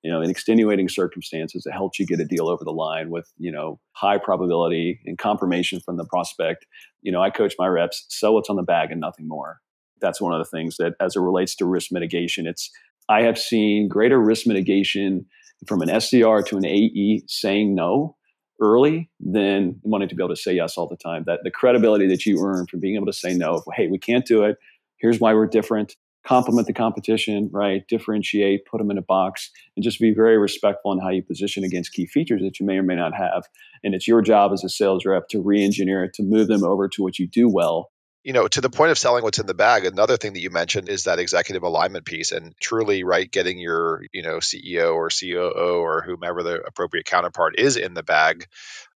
you 0.03 0.11
know 0.11 0.21
in 0.21 0.29
extenuating 0.29 0.89
circumstances 0.89 1.63
that 1.63 1.73
helps 1.73 1.99
you 1.99 2.05
get 2.05 2.19
a 2.19 2.25
deal 2.25 2.47
over 2.49 2.63
the 2.63 2.71
line 2.71 3.09
with 3.09 3.31
you 3.37 3.51
know 3.51 3.79
high 3.93 4.17
probability 4.17 4.99
and 5.05 5.17
confirmation 5.17 5.79
from 5.79 5.97
the 5.97 6.05
prospect. 6.05 6.65
You 7.01 7.11
know 7.11 7.21
i 7.21 7.29
coach 7.29 7.55
my 7.59 7.67
reps 7.67 8.05
sell 8.09 8.33
what's 8.33 8.49
on 8.49 8.55
the 8.55 8.63
bag 8.63 8.91
and 8.91 9.01
nothing 9.01 9.27
more. 9.27 9.59
That's 10.01 10.21
one 10.21 10.31
of 10.33 10.39
the 10.39 10.49
things 10.49 10.77
that 10.77 10.93
as 11.01 11.15
it 11.15 11.19
relates 11.19 11.55
to 11.55 11.65
risk 11.65 11.91
mitigation 11.91 12.47
it's 12.47 12.71
I 13.09 13.23
have 13.23 13.37
seen 13.37 13.87
greater 13.87 14.19
risk 14.19 14.45
mitigation 14.45 15.25
from 15.67 15.81
an 15.81 15.89
SDR 15.89 16.45
to 16.45 16.57
an 16.57 16.65
AE 16.65 17.23
saying 17.27 17.75
no 17.75 18.15
early 18.61 19.09
than 19.19 19.79
wanting 19.83 20.09
to 20.09 20.15
be 20.15 20.23
able 20.23 20.35
to 20.35 20.41
say 20.41 20.53
yes 20.53 20.77
all 20.77 20.87
the 20.87 20.95
time. 20.95 21.23
That 21.25 21.39
the 21.43 21.51
credibility 21.51 22.07
that 22.07 22.25
you 22.25 22.39
earn 22.43 22.67
from 22.67 22.79
being 22.79 22.95
able 22.95 23.07
to 23.07 23.13
say 23.13 23.33
no, 23.33 23.63
hey, 23.75 23.87
we 23.87 23.97
can't 23.97 24.25
do 24.25 24.43
it. 24.43 24.57
Here's 24.97 25.19
why 25.19 25.33
we're 25.33 25.47
different. 25.47 25.95
Complement 26.25 26.67
the 26.67 26.73
competition, 26.73 27.49
right? 27.51 27.83
Differentiate, 27.87 28.65
put 28.69 28.77
them 28.77 28.91
in 28.91 28.97
a 28.97 29.01
box, 29.01 29.49
and 29.75 29.83
just 29.83 29.99
be 29.99 30.13
very 30.13 30.37
respectful 30.37 30.91
in 30.91 30.99
how 30.99 31.09
you 31.09 31.23
position 31.23 31.63
against 31.63 31.93
key 31.93 32.05
features 32.05 32.41
that 32.43 32.59
you 32.59 32.65
may 32.65 32.77
or 32.77 32.83
may 32.83 32.95
not 32.95 33.15
have. 33.15 33.45
And 33.83 33.95
it's 33.95 34.07
your 34.07 34.21
job 34.21 34.51
as 34.51 34.63
a 34.63 34.69
sales 34.69 35.05
rep 35.05 35.29
to 35.29 35.41
re-engineer 35.41 36.03
it, 36.03 36.13
to 36.15 36.23
move 36.23 36.47
them 36.47 36.63
over 36.63 36.89
to 36.89 37.01
what 37.01 37.17
you 37.17 37.27
do 37.27 37.49
well, 37.49 37.89
you 38.23 38.33
know, 38.33 38.47
to 38.47 38.61
the 38.61 38.69
point 38.69 38.91
of 38.91 38.97
selling 38.97 39.23
what's 39.23 39.39
in 39.39 39.45
the 39.45 39.53
bag, 39.53 39.85
another 39.85 40.17
thing 40.17 40.33
that 40.33 40.41
you 40.41 40.49
mentioned 40.49 40.89
is 40.89 41.05
that 41.05 41.19
executive 41.19 41.63
alignment 41.63 42.05
piece 42.05 42.31
and 42.31 42.53
truly, 42.59 43.03
right, 43.03 43.29
getting 43.31 43.59
your, 43.59 44.03
you 44.11 44.23
know, 44.23 44.37
CEO 44.37 44.93
or 44.93 45.09
COO 45.09 45.79
or 45.81 46.01
whomever 46.01 46.43
the 46.43 46.61
appropriate 46.61 47.05
counterpart 47.05 47.57
is 47.57 47.77
in 47.77 47.93
the 47.93 48.03
bag. 48.03 48.45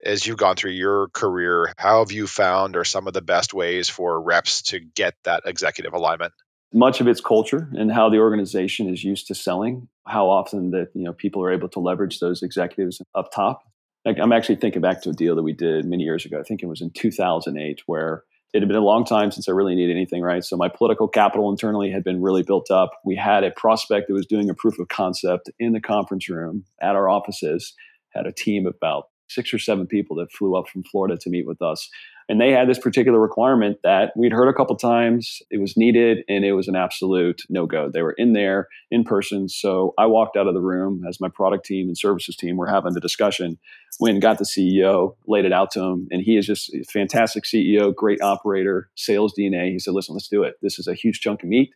As 0.02 0.26
you've 0.26 0.38
gone 0.38 0.56
through 0.56 0.70
your 0.70 1.08
career, 1.08 1.72
how 1.76 1.98
have 1.98 2.12
you 2.12 2.26
found 2.26 2.76
are 2.76 2.84
some 2.84 3.06
of 3.06 3.12
the 3.12 3.20
best 3.20 3.52
ways 3.52 3.90
for 3.90 4.20
reps 4.20 4.62
to 4.62 4.80
get 4.80 5.14
that 5.24 5.42
executive 5.44 5.92
alignment? 5.92 6.32
Much 6.72 7.00
of 7.00 7.08
it's 7.08 7.20
culture 7.20 7.68
and 7.74 7.92
how 7.92 8.08
the 8.08 8.18
organization 8.18 8.88
is 8.88 9.04
used 9.04 9.26
to 9.26 9.34
selling, 9.34 9.88
how 10.06 10.30
often 10.30 10.70
that, 10.70 10.88
you 10.94 11.04
know, 11.04 11.12
people 11.12 11.42
are 11.42 11.52
able 11.52 11.68
to 11.68 11.80
leverage 11.80 12.20
those 12.20 12.42
executives 12.42 13.02
up 13.14 13.30
top. 13.34 13.64
Like 14.06 14.18
I'm 14.18 14.32
actually 14.32 14.56
thinking 14.56 14.80
back 14.80 15.02
to 15.02 15.10
a 15.10 15.12
deal 15.12 15.36
that 15.36 15.42
we 15.42 15.52
did 15.52 15.84
many 15.84 16.04
years 16.04 16.24
ago. 16.24 16.40
I 16.40 16.42
think 16.42 16.62
it 16.62 16.66
was 16.66 16.80
in 16.80 16.90
2008 16.90 17.82
where 17.84 18.24
it 18.52 18.60
had 18.60 18.68
been 18.68 18.76
a 18.76 18.80
long 18.80 19.04
time 19.04 19.30
since 19.30 19.48
I 19.48 19.52
really 19.52 19.74
needed 19.74 19.94
anything, 19.94 20.22
right? 20.22 20.44
So 20.44 20.56
my 20.56 20.68
political 20.68 21.06
capital 21.06 21.50
internally 21.50 21.90
had 21.90 22.02
been 22.02 22.20
really 22.20 22.42
built 22.42 22.70
up. 22.70 22.90
We 23.04 23.16
had 23.16 23.44
a 23.44 23.52
prospect 23.52 24.08
that 24.08 24.14
was 24.14 24.26
doing 24.26 24.50
a 24.50 24.54
proof 24.54 24.78
of 24.78 24.88
concept 24.88 25.50
in 25.58 25.72
the 25.72 25.80
conference 25.80 26.28
room 26.28 26.64
at 26.82 26.96
our 26.96 27.08
offices, 27.08 27.74
had 28.10 28.26
a 28.26 28.32
team 28.32 28.66
of 28.66 28.74
about 28.74 29.04
six 29.28 29.54
or 29.54 29.58
seven 29.58 29.86
people 29.86 30.16
that 30.16 30.32
flew 30.32 30.56
up 30.56 30.68
from 30.68 30.82
Florida 30.82 31.16
to 31.20 31.30
meet 31.30 31.46
with 31.46 31.62
us. 31.62 31.88
And 32.30 32.40
they 32.40 32.52
had 32.52 32.68
this 32.68 32.78
particular 32.78 33.18
requirement 33.18 33.78
that 33.82 34.12
we'd 34.16 34.32
heard 34.32 34.46
a 34.46 34.52
couple 34.52 34.76
times. 34.76 35.42
It 35.50 35.60
was 35.60 35.76
needed 35.76 36.18
and 36.28 36.44
it 36.44 36.52
was 36.52 36.68
an 36.68 36.76
absolute 36.76 37.42
no 37.48 37.66
go. 37.66 37.90
They 37.92 38.02
were 38.02 38.14
in 38.16 38.34
there 38.34 38.68
in 38.88 39.02
person. 39.02 39.48
So 39.48 39.94
I 39.98 40.06
walked 40.06 40.36
out 40.36 40.46
of 40.46 40.54
the 40.54 40.60
room 40.60 41.02
as 41.08 41.20
my 41.20 41.28
product 41.28 41.64
team 41.64 41.88
and 41.88 41.98
services 41.98 42.36
team 42.36 42.56
were 42.56 42.68
having 42.68 42.92
the 42.92 43.00
discussion. 43.00 43.58
When 43.98 44.20
got 44.20 44.38
the 44.38 44.44
CEO, 44.44 45.16
laid 45.26 45.44
it 45.44 45.52
out 45.52 45.72
to 45.72 45.80
him, 45.80 46.06
and 46.12 46.22
he 46.22 46.36
is 46.36 46.46
just 46.46 46.72
a 46.72 46.84
fantastic 46.84 47.42
CEO, 47.42 47.92
great 47.92 48.22
operator, 48.22 48.90
sales 48.94 49.34
DNA. 49.36 49.72
He 49.72 49.80
said, 49.80 49.94
Listen, 49.94 50.14
let's 50.14 50.28
do 50.28 50.44
it. 50.44 50.54
This 50.62 50.78
is 50.78 50.86
a 50.86 50.94
huge 50.94 51.18
chunk 51.18 51.42
of 51.42 51.48
meat. 51.48 51.70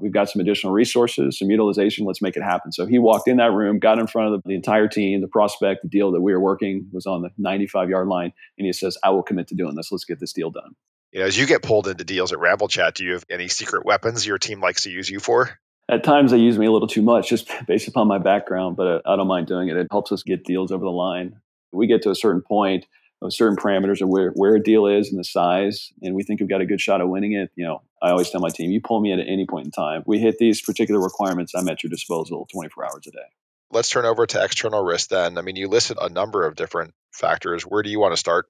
We've 0.00 0.12
got 0.12 0.28
some 0.28 0.40
additional 0.40 0.72
resources, 0.72 1.38
some 1.38 1.50
utilization. 1.50 2.06
Let's 2.06 2.22
make 2.22 2.36
it 2.36 2.42
happen. 2.42 2.72
So 2.72 2.86
he 2.86 2.98
walked 2.98 3.28
in 3.28 3.36
that 3.38 3.52
room, 3.52 3.78
got 3.78 3.98
in 3.98 4.06
front 4.06 4.34
of 4.34 4.42
the, 4.42 4.48
the 4.48 4.54
entire 4.54 4.88
team, 4.88 5.20
the 5.20 5.28
prospect, 5.28 5.82
the 5.82 5.88
deal 5.88 6.12
that 6.12 6.20
we 6.20 6.32
were 6.32 6.40
working 6.40 6.88
was 6.92 7.06
on 7.06 7.22
the 7.22 7.30
95 7.38 7.90
yard 7.90 8.08
line. 8.08 8.32
And 8.58 8.66
he 8.66 8.72
says, 8.72 8.96
I 9.02 9.10
will 9.10 9.22
commit 9.22 9.48
to 9.48 9.54
doing 9.54 9.74
this. 9.74 9.90
Let's 9.92 10.04
get 10.04 10.20
this 10.20 10.32
deal 10.32 10.50
done. 10.50 10.74
You 11.12 11.20
know, 11.20 11.26
as 11.26 11.36
you 11.36 11.46
get 11.46 11.62
pulled 11.62 11.88
into 11.88 12.04
deals 12.04 12.32
at 12.32 12.38
Ramble 12.38 12.68
Chat, 12.68 12.94
do 12.94 13.04
you 13.04 13.14
have 13.14 13.24
any 13.28 13.48
secret 13.48 13.84
weapons 13.84 14.24
your 14.26 14.38
team 14.38 14.60
likes 14.60 14.84
to 14.84 14.90
use 14.90 15.10
you 15.10 15.18
for? 15.18 15.58
At 15.88 16.04
times, 16.04 16.30
they 16.30 16.38
use 16.38 16.56
me 16.56 16.66
a 16.66 16.70
little 16.70 16.86
too 16.86 17.02
much, 17.02 17.28
just 17.28 17.50
based 17.66 17.88
upon 17.88 18.06
my 18.06 18.18
background, 18.18 18.76
but 18.76 18.86
uh, 18.86 19.00
I 19.04 19.16
don't 19.16 19.26
mind 19.26 19.48
doing 19.48 19.68
it. 19.68 19.76
It 19.76 19.88
helps 19.90 20.12
us 20.12 20.22
get 20.22 20.44
deals 20.44 20.70
over 20.70 20.84
the 20.84 20.90
line. 20.90 21.40
We 21.72 21.88
get 21.88 22.02
to 22.02 22.10
a 22.10 22.14
certain 22.14 22.42
point 22.42 22.86
certain 23.28 23.56
parameters 23.56 24.00
of 24.00 24.08
where, 24.08 24.30
where 24.30 24.54
a 24.54 24.62
deal 24.62 24.86
is 24.86 25.10
and 25.10 25.18
the 25.18 25.24
size, 25.24 25.92
and 26.02 26.14
we 26.14 26.22
think 26.22 26.40
we've 26.40 26.48
got 26.48 26.62
a 26.62 26.66
good 26.66 26.80
shot 26.80 27.00
of 27.00 27.08
winning 27.08 27.32
it, 27.32 27.50
you 27.54 27.66
know, 27.66 27.82
I 28.02 28.10
always 28.10 28.30
tell 28.30 28.40
my 28.40 28.48
team, 28.48 28.70
you 28.70 28.80
pull 28.80 29.00
me 29.00 29.12
at 29.12 29.18
any 29.18 29.46
point 29.46 29.66
in 29.66 29.70
time. 29.70 30.02
We 30.06 30.18
hit 30.18 30.38
these 30.38 30.62
particular 30.62 31.00
requirements, 31.00 31.54
I'm 31.54 31.68
at 31.68 31.82
your 31.82 31.90
disposal 31.90 32.48
24 32.52 32.84
hours 32.86 33.06
a 33.06 33.10
day. 33.10 33.18
Let's 33.70 33.90
turn 33.90 34.06
over 34.06 34.26
to 34.26 34.42
external 34.42 34.82
risk 34.82 35.10
then. 35.10 35.36
I 35.36 35.42
mean, 35.42 35.56
you 35.56 35.68
listed 35.68 35.98
a 36.00 36.08
number 36.08 36.46
of 36.46 36.56
different 36.56 36.94
factors. 37.12 37.62
Where 37.62 37.82
do 37.82 37.90
you 37.90 38.00
want 38.00 38.12
to 38.14 38.16
start? 38.16 38.46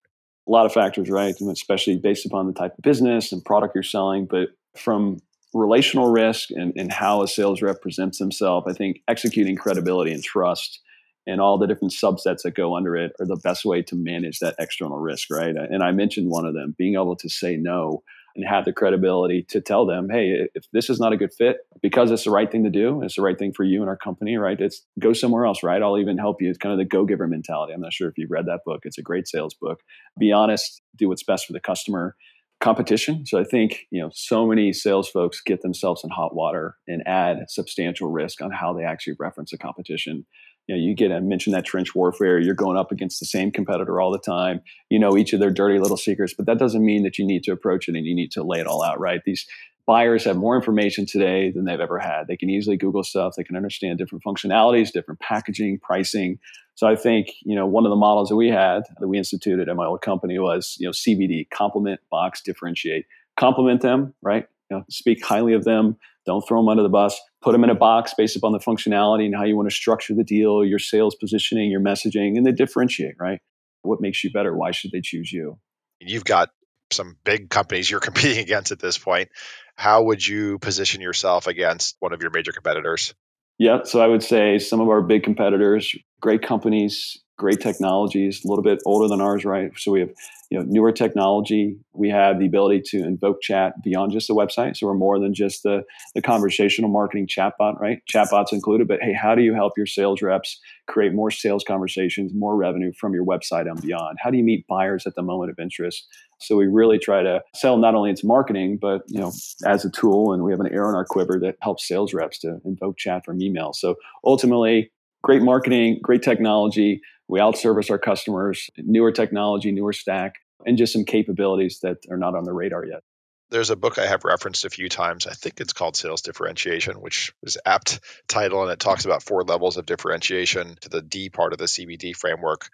A 0.49 0.51
lot 0.51 0.67
of 0.67 0.73
factors, 0.73 1.11
right? 1.11 1.35
especially 1.51 1.99
based 1.99 2.25
upon 2.25 2.47
the 2.47 2.53
type 2.53 2.73
of 2.79 2.83
business 2.83 3.33
and 3.33 3.45
product 3.45 3.75
you're 3.75 3.83
selling. 3.83 4.27
But 4.27 4.51
from 4.77 5.19
relational 5.53 6.11
risk 6.11 6.51
and, 6.51 6.73
and 6.77 6.93
how 6.93 7.23
a 7.23 7.29
sales 7.29 7.61
rep 7.61 7.83
presents 7.83 8.19
himself, 8.19 8.65
I 8.67 8.73
think 8.73 9.03
executing 9.09 9.57
credibility 9.57 10.13
and 10.13 10.23
trust 10.23 10.81
and 11.27 11.41
all 11.41 11.59
the 11.59 11.67
different 11.67 11.93
subsets 11.93 12.43
that 12.43 12.55
go 12.55 12.77
under 12.77 12.97
it 12.97 13.13
are 13.21 13.27
the 13.27 13.41
best 13.43 13.65
way 13.65 13.83
to 13.83 13.97
manage 13.97 14.39
that 14.39 14.55
external 14.59 14.99
risk, 14.99 15.29
right? 15.31 15.55
And 15.55 15.83
I 15.83 15.93
mentioned 15.93 16.31
one 16.31 16.47
of 16.47 16.55
them, 16.55 16.75
being 16.79 16.95
able 16.95 17.17
to 17.17 17.29
say 17.29 17.57
no 17.57 18.03
and 18.37 18.47
have 18.49 18.65
the 18.65 18.73
credibility 18.73 19.45
to 19.49 19.61
tell 19.61 19.85
them, 19.85 20.09
hey, 20.09 20.49
if 20.55 20.65
this 20.73 20.89
is 20.89 21.01
not 21.01 21.13
a 21.13 21.17
good 21.17 21.33
fit, 21.37 21.59
because 21.83 22.11
it's 22.11 22.25
the 22.25 22.31
right 22.31 22.51
thing 22.51 22.63
to 22.63 22.71
do, 22.71 23.03
it's 23.03 23.17
the 23.17 23.23
right 23.23 23.39
thing 23.39 23.53
for 23.53 23.65
you 23.65 23.81
and 23.81 23.89
our 23.89 23.97
company, 23.97 24.37
right? 24.37 24.61
It's 24.61 24.87
go 24.99 25.13
somewhere 25.13 25.45
else, 25.45 25.63
right? 25.63 25.83
I'll 25.83 25.99
even 25.99 26.17
help 26.17 26.41
you. 26.41 26.49
It's 26.49 26.59
kind 26.59 26.73
of 26.73 26.79
the 26.79 26.85
go 26.85 27.05
giver 27.05 27.27
mentality. 27.27 27.73
I'm 27.73 27.81
not 27.81 27.93
sure 27.93 28.09
if 28.09 28.17
you've 28.17 28.31
read 28.31 28.47
that 28.47 28.61
book. 28.65 28.81
It's 28.85 28.99
a 28.99 29.03
great 29.03 29.27
sales 29.27 29.55
book. 29.55 29.81
Be 30.19 30.31
honest, 30.33 30.81
do 30.97 31.09
what's 31.09 31.25
best 31.25 31.47
for 31.47 31.53
the 31.53 31.61
customer. 31.61 32.15
Competition. 32.61 33.25
So 33.25 33.41
I 33.41 33.45
think, 33.45 33.87
you 33.91 34.03
know, 34.03 34.11
so 34.13 34.47
many 34.47 34.75
sales 34.75 35.09
folks 35.09 35.41
get 35.41 35.63
themselves 35.63 36.05
in 36.05 36.11
hot 36.11 36.35
water 36.35 36.77
and 36.87 37.03
add 37.07 37.47
substantial 37.49 38.11
risk 38.11 38.43
on 38.43 38.51
how 38.51 38.75
they 38.75 38.85
actually 38.85 39.17
reference 39.19 39.53
a 39.55 39.59
competition 39.59 40.27
you 40.67 40.77
know, 40.77 40.81
you 40.81 40.95
get 40.95 41.13
I 41.13 41.21
mentioned 41.21 41.55
that 41.55 41.65
trench 41.65 41.95
warfare. 41.95 42.39
You're 42.39 42.55
going 42.55 42.77
up 42.77 42.93
against 42.93 43.19
the 43.19 43.27
same 43.27 43.51
competitor 43.51 44.01
all 44.01 44.13
the 44.13 44.19
time. 44.19 44.61
You 44.89 44.99
know 44.99 45.17
each 45.17 45.33
of 45.33 45.41
their 45.41 45.51
dirty 45.51 45.79
little 45.79 45.97
secrets, 45.97 46.35
but 46.35 46.47
that 46.47 46.59
doesn't 46.59 46.85
mean 46.85 47.03
that 47.03 47.19
you 47.19 47.27
need 47.27 47.43
to 47.45 47.53
approach 47.53 47.89
it 47.89 47.97
and 47.97 48.07
you 48.07 48.15
need 48.15 48.31
to 48.33 48.43
lay 48.43 48.61
it 48.61 48.67
all 48.67 48.83
out. 48.83 49.01
Right? 49.01 49.21
These 49.25 49.47
buyers 49.87 50.23
have 50.25 50.37
more 50.37 50.55
information 50.55 51.07
today 51.07 51.51
than 51.51 51.65
they've 51.65 51.81
ever 51.81 51.99
had. 51.99 52.29
They 52.29 52.37
can 52.37 52.49
easily 52.49 52.77
Google 52.77 53.03
stuff. 53.03 53.35
They 53.37 53.43
can 53.43 53.57
understand 53.57 53.99
different 53.99 54.23
functionalities, 54.23 54.93
different 54.93 55.19
packaging, 55.19 55.81
pricing. 55.81 56.39
So 56.77 56.87
I 56.87 56.95
think 56.95 57.33
you 57.43 57.57
know 57.57 57.67
one 57.67 57.85
of 57.85 57.91
the 57.91 57.97
models 57.97 58.29
that 58.29 58.37
we 58.37 58.49
had 58.49 58.85
that 59.01 59.09
we 59.09 59.19
instituted 59.19 59.69
at 59.69 59.77
my 59.77 59.87
old 59.87 60.03
company 60.03 60.39
was 60.39 60.77
you 60.79 60.87
know 60.87 60.93
CBD: 60.93 61.51
complement, 61.51 62.01
box, 62.11 62.41
differentiate. 62.41 63.07
Complement 63.37 63.81
them, 63.81 64.15
right? 64.23 64.47
You 64.71 64.77
know, 64.77 64.85
speak 64.89 65.25
highly 65.25 65.55
of 65.55 65.65
them. 65.65 65.97
Don't 66.27 66.47
throw 66.47 66.61
them 66.61 66.69
under 66.69 66.83
the 66.83 66.89
bus. 66.89 67.21
Put 67.43 67.53
them 67.53 67.65
in 67.65 67.71
a 67.71 67.75
box 67.75 68.15
based 68.17 68.37
upon 68.37 68.53
the 68.53 68.59
functionality 68.59 69.25
and 69.25 69.35
how 69.35 69.45
you 69.45 69.57
want 69.57 69.69
to 69.69 69.75
structure 69.75 70.15
the 70.15 70.25
deal, 70.25 70.65
your 70.65 70.79
sales 70.79 71.15
positioning, 71.15 71.71
your 71.71 71.81
messaging, 71.81 72.37
and 72.37 72.45
then 72.45 72.55
differentiate, 72.55 73.15
right? 73.19 73.41
What 73.83 74.01
makes 74.01 74.23
you 74.23 74.31
better? 74.31 74.55
Why 74.55 74.73
should 74.73 74.93
they 74.93 75.01
choose 75.03 75.33
you? 75.33 75.59
You've 76.01 76.25
got 76.25 76.51
some 76.93 77.17
big 77.25 77.49
companies 77.49 77.91
you're 77.91 78.01
competing 78.11 78.39
against 78.39 78.73
at 78.73 78.79
this 78.79 78.99
point. 78.99 79.31
How 79.77 80.03
would 80.05 80.27
you 80.27 80.59
position 80.59 81.01
yourself 81.01 81.47
against 81.47 81.97
one 82.01 82.13
of 82.13 82.21
your 82.21 82.31
major 82.31 82.53
competitors? 82.53 83.15
Yeah, 83.59 83.83
so 83.85 84.01
I 84.01 84.07
would 84.07 84.23
say 84.23 84.59
some 84.59 84.81
of 84.81 84.89
our 84.89 85.03
big 85.03 85.23
competitors, 85.23 85.95
great 86.21 86.43
companies, 86.43 87.19
great 87.37 87.61
technologies, 87.61 88.43
a 88.45 88.49
little 88.49 88.63
bit 88.63 88.81
older 88.87 89.09
than 89.09 89.21
ours, 89.21 89.45
right? 89.45 89.71
So 89.77 89.93
we 89.93 90.01
have 90.01 90.11
you 90.51 90.59
know 90.59 90.65
newer 90.69 90.93
technology. 90.93 91.79
We 91.93 92.11
have 92.11 92.39
the 92.39 92.47
ability 92.47 92.83
to 92.87 92.99
invoke 92.99 93.41
chat 93.41 93.75
beyond 93.83 94.13
just 94.13 94.27
the 94.27 94.35
website. 94.35 94.77
So 94.77 94.87
we're 94.87 94.95
more 94.95 95.19
than 95.21 95.33
just 95.33 95.63
the 95.63 95.85
the 96.15 96.23
conversational 96.23 96.91
marketing 96.91 97.29
chatbot, 97.29 97.81
right? 97.81 98.03
Chatbots 98.13 98.53
included, 98.53 98.89
but 98.89 99.01
hey, 99.01 99.13
how 99.13 99.35
do 99.35 99.43
you 99.43 99.55
help 99.55 99.75
your 99.77 99.87
sales 99.87 100.21
reps 100.23 100.59
create 100.89 101.15
more 101.15 101.31
sales 101.31 101.65
conversations, 101.67 102.33
more 102.35 102.57
revenue 102.57 102.93
from 102.93 103.15
your 103.15 103.25
website 103.25 103.71
and 103.71 103.81
beyond? 103.81 104.19
How 104.21 104.31
do 104.31 104.37
you 104.37 104.45
meet 104.45 104.67
buyers 104.67 105.07
at 105.07 105.15
the 105.15 105.23
moment 105.23 105.51
of 105.51 105.59
interest? 105.61 106.07
So 106.41 106.57
we 106.57 106.67
really 106.67 106.99
try 106.99 107.23
to 107.23 107.43
sell 107.55 107.77
not 107.77 107.95
only 107.95 108.11
into 108.11 108.27
marketing, 108.27 108.79
but 108.81 109.03
you 109.07 109.21
know, 109.21 109.33
as 109.67 109.85
a 109.85 109.91
tool, 109.91 110.33
and 110.33 110.43
we 110.43 110.51
have 110.51 110.61
an 110.61 110.73
arrow 110.73 110.89
in 110.89 110.95
our 110.97 111.05
quiver 111.05 111.39
that 111.43 111.57
helps 111.63 111.87
sales 111.87 112.13
reps 112.13 112.39
to 112.41 112.59
invoke 112.65 112.97
chat 112.97 113.25
from 113.25 113.41
email. 113.41 113.73
So 113.73 113.95
ultimately, 114.25 114.91
great 115.23 115.43
marketing, 115.43 116.01
great 116.03 116.23
technology. 116.23 117.03
We 117.31 117.39
outservice 117.39 117.93
our 117.93 117.99
customers, 117.99 118.71
newer 118.77 119.13
technology, 119.13 119.71
newer 119.71 119.93
stack, 119.93 120.35
and 120.67 120.77
just 120.77 120.93
some 120.93 121.05
capabilities 121.05 121.79
that 121.83 121.99
are 122.11 122.17
not 122.17 122.35
on 122.35 122.43
the 122.43 122.53
radar 122.53 122.85
yet. 122.85 123.05
There's 123.51 123.71
a 123.71 123.77
book 123.77 123.99
I 123.99 124.07
have 124.07 124.25
referenced 124.25 124.65
a 124.65 124.71
few 124.71 124.89
times. 124.89 125.29
I 125.29 125.35
think 125.35 125.61
it's 125.61 125.73
called 125.73 125.95
Sales 125.95 126.23
Differentiation, 126.23 127.01
which 127.01 127.33
is 127.45 127.57
apt 127.65 128.01
title, 128.27 128.65
and 128.65 128.73
it 128.73 128.81
talks 128.81 129.05
about 129.05 129.23
four 129.23 129.45
levels 129.45 129.77
of 129.77 129.87
differentiation 129.87 130.75
to 130.81 130.89
the 130.89 131.03
D 131.03 131.31
part 131.31 131.53
of 131.53 131.61
the 131.61 131.67
CBD 131.67 132.17
framework. 132.17 132.69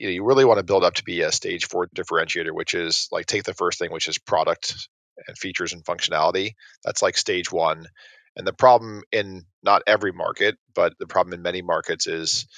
You, 0.00 0.08
know, 0.08 0.12
you 0.12 0.24
really 0.24 0.44
want 0.44 0.58
to 0.58 0.64
build 0.64 0.82
up 0.82 0.94
to 0.94 1.04
be 1.04 1.20
a 1.20 1.30
stage 1.30 1.66
four 1.66 1.86
differentiator, 1.86 2.50
which 2.50 2.74
is 2.74 3.08
like 3.12 3.26
take 3.26 3.44
the 3.44 3.54
first 3.54 3.78
thing, 3.78 3.92
which 3.92 4.08
is 4.08 4.18
product 4.18 4.88
and 5.28 5.38
features 5.38 5.72
and 5.72 5.84
functionality. 5.84 6.54
That's 6.84 7.00
like 7.00 7.16
stage 7.16 7.52
one. 7.52 7.86
And 8.34 8.44
the 8.44 8.52
problem 8.52 9.02
in 9.12 9.44
not 9.62 9.82
every 9.86 10.12
market, 10.12 10.56
but 10.74 10.94
the 10.98 11.06
problem 11.06 11.34
in 11.34 11.42
many 11.42 11.62
markets 11.62 12.08
is 12.08 12.48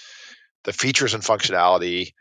the 0.65 0.73
features 0.73 1.15
and 1.15 1.23
functionality 1.23 2.13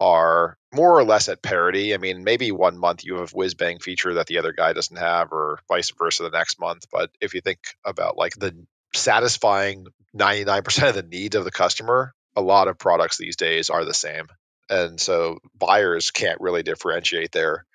are 0.00 0.56
more 0.72 0.98
or 0.98 1.04
less 1.04 1.28
at 1.28 1.42
parity. 1.42 1.94
I 1.94 1.98
mean, 1.98 2.24
maybe 2.24 2.52
one 2.52 2.78
month 2.78 3.04
you 3.04 3.16
have 3.16 3.32
a 3.32 3.36
whiz 3.36 3.54
bang 3.54 3.78
feature 3.78 4.14
that 4.14 4.26
the 4.26 4.38
other 4.38 4.52
guy 4.52 4.72
doesn't 4.72 4.96
have, 4.96 5.32
or 5.32 5.60
vice 5.68 5.92
versa 5.98 6.22
the 6.22 6.30
next 6.30 6.58
month. 6.58 6.86
But 6.90 7.10
if 7.20 7.34
you 7.34 7.40
think 7.40 7.58
about 7.84 8.16
like 8.16 8.34
the 8.34 8.54
satisfying 8.94 9.86
99% 10.16 10.88
of 10.88 10.94
the 10.94 11.02
needs 11.02 11.36
of 11.36 11.44
the 11.44 11.50
customer, 11.50 12.14
a 12.34 12.40
lot 12.40 12.68
of 12.68 12.78
products 12.78 13.18
these 13.18 13.36
days 13.36 13.70
are 13.70 13.84
the 13.84 13.94
same. 13.94 14.26
And 14.68 15.00
so 15.00 15.38
buyers 15.58 16.10
can't 16.10 16.40
really 16.40 16.62
differentiate 16.62 17.32
there. 17.32 17.66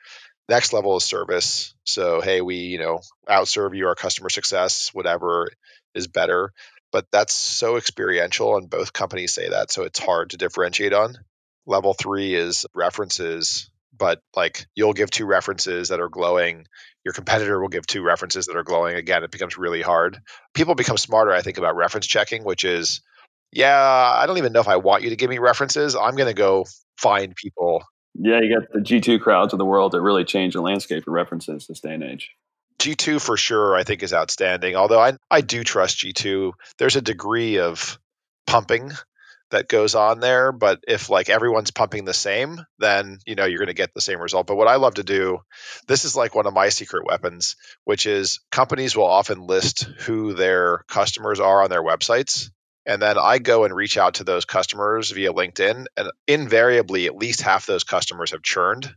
Next 0.48 0.74
level 0.74 0.96
is 0.98 1.04
service. 1.04 1.74
So, 1.84 2.22
hey, 2.22 2.42
we, 2.42 2.56
you 2.56 2.80
know, 2.80 3.02
outserve 3.28 3.76
you, 3.76 3.88
our 3.88 3.96
customer 3.96 4.30
success, 4.30 4.92
whatever 4.94 5.50
is 5.94 6.08
better. 6.08 6.52
But 6.96 7.08
that's 7.12 7.34
so 7.34 7.76
experiential, 7.76 8.56
and 8.56 8.70
both 8.70 8.94
companies 8.94 9.34
say 9.34 9.50
that. 9.50 9.70
So 9.70 9.84
it's 9.84 10.00
hard 10.00 10.30
to 10.30 10.38
differentiate 10.38 10.94
on. 10.94 11.18
Level 11.66 11.94
three 11.94 12.34
is 12.36 12.66
references, 12.74 13.70
but 13.98 14.22
like 14.34 14.66
you'll 14.76 14.94
give 14.94 15.12
two 15.12 15.26
references 15.26 15.90
that 15.90 16.00
are 16.00 16.08
glowing. 16.08 16.68
Your 17.04 17.14
competitor 17.14 17.60
will 17.60 17.68
give 17.68 17.86
two 17.86 18.02
references 18.02 18.46
that 18.46 18.56
are 18.56 18.64
glowing. 18.64 18.96
Again, 18.96 19.26
it 19.26 19.32
becomes 19.32 19.58
really 19.58 19.82
hard. 19.82 20.22
People 20.54 20.74
become 20.74 20.96
smarter, 20.96 21.34
I 21.34 21.42
think, 21.42 21.58
about 21.58 21.76
reference 21.76 22.08
checking, 22.08 22.46
which 22.46 22.64
is, 22.64 23.02
yeah, 23.52 23.78
I 23.78 24.26
don't 24.26 24.38
even 24.38 24.54
know 24.54 24.62
if 24.62 24.70
I 24.70 24.78
want 24.78 25.04
you 25.04 25.10
to 25.10 25.18
give 25.18 25.30
me 25.30 25.40
references. 25.40 25.98
I'm 25.98 26.16
going 26.16 26.30
to 26.30 26.34
go 26.34 26.64
find 26.96 27.36
people 27.36 27.84
yeah, 28.18 28.40
you 28.42 28.58
got 28.58 28.72
the 28.72 28.80
G2 28.80 29.20
crowds 29.20 29.52
of 29.52 29.60
the 29.60 29.66
world 29.66 29.92
that 29.92 30.00
really 30.00 30.24
change 30.24 30.54
the 30.54 30.62
landscape 30.62 31.04
for 31.04 31.12
references 31.12 31.68
this 31.68 31.82
day 31.82 31.96
and 31.96 32.04
age. 32.04 32.32
G2 32.80 33.22
for 33.22 33.38
sure, 33.38 33.76
I 33.76 33.84
think, 33.84 34.04
is 34.04 34.14
outstanding. 34.14 34.76
Although 34.76 35.00
I, 35.00 35.14
I 35.30 35.42
do 35.42 35.64
trust 35.64 36.00
G2. 36.00 36.54
There's 36.78 36.96
a 36.96 37.02
degree 37.02 37.60
of 37.60 38.00
pumping 38.46 38.92
that 39.52 39.68
goes 39.68 39.96
on 39.96 40.20
there, 40.20 40.52
but 40.52 40.84
if 40.88 41.10
like 41.10 41.30
everyone's 41.30 41.72
pumping 41.72 42.04
the 42.06 42.14
same, 42.14 42.60
then 42.80 43.20
you 43.26 43.36
know 43.36 43.46
you're 43.46 43.60
going 43.60 43.68
to 43.68 43.74
get 43.74 43.94
the 43.94 44.02
same 44.02 44.20
result. 44.20 44.48
But 44.48 44.56
what 44.56 44.68
I 44.68 44.76
love 44.76 44.96
to 44.96 45.04
do, 45.04 45.40
this 45.88 46.04
is 46.04 46.16
like 46.16 46.36
one 46.36 46.48
of 46.48 46.54
my 46.54 46.70
secret 46.70 47.06
weapons, 47.06 47.56
which 47.84 48.06
is 48.06 48.40
companies 48.52 48.96
will 48.96 49.06
often 49.06 49.46
list 49.46 49.84
who 50.00 50.34
their 50.34 50.84
customers 50.88 51.40
are 51.40 51.64
on 51.64 51.70
their 51.70 51.84
websites 51.84 52.50
and 52.86 53.02
then 53.02 53.18
I 53.18 53.40
go 53.40 53.64
and 53.64 53.76
reach 53.76 53.98
out 53.98 54.16
to 54.16 54.24
those 54.24 54.46
customers 54.46 55.10
via 55.12 55.34
LinkedIn. 55.34 55.86
And 55.98 56.12
invariably, 56.28 57.08
at 57.08 57.16
least 57.16 57.42
half 57.42 57.66
those 57.66 57.84
customers 57.84 58.32
have 58.32 58.44
churned. 58.44 58.94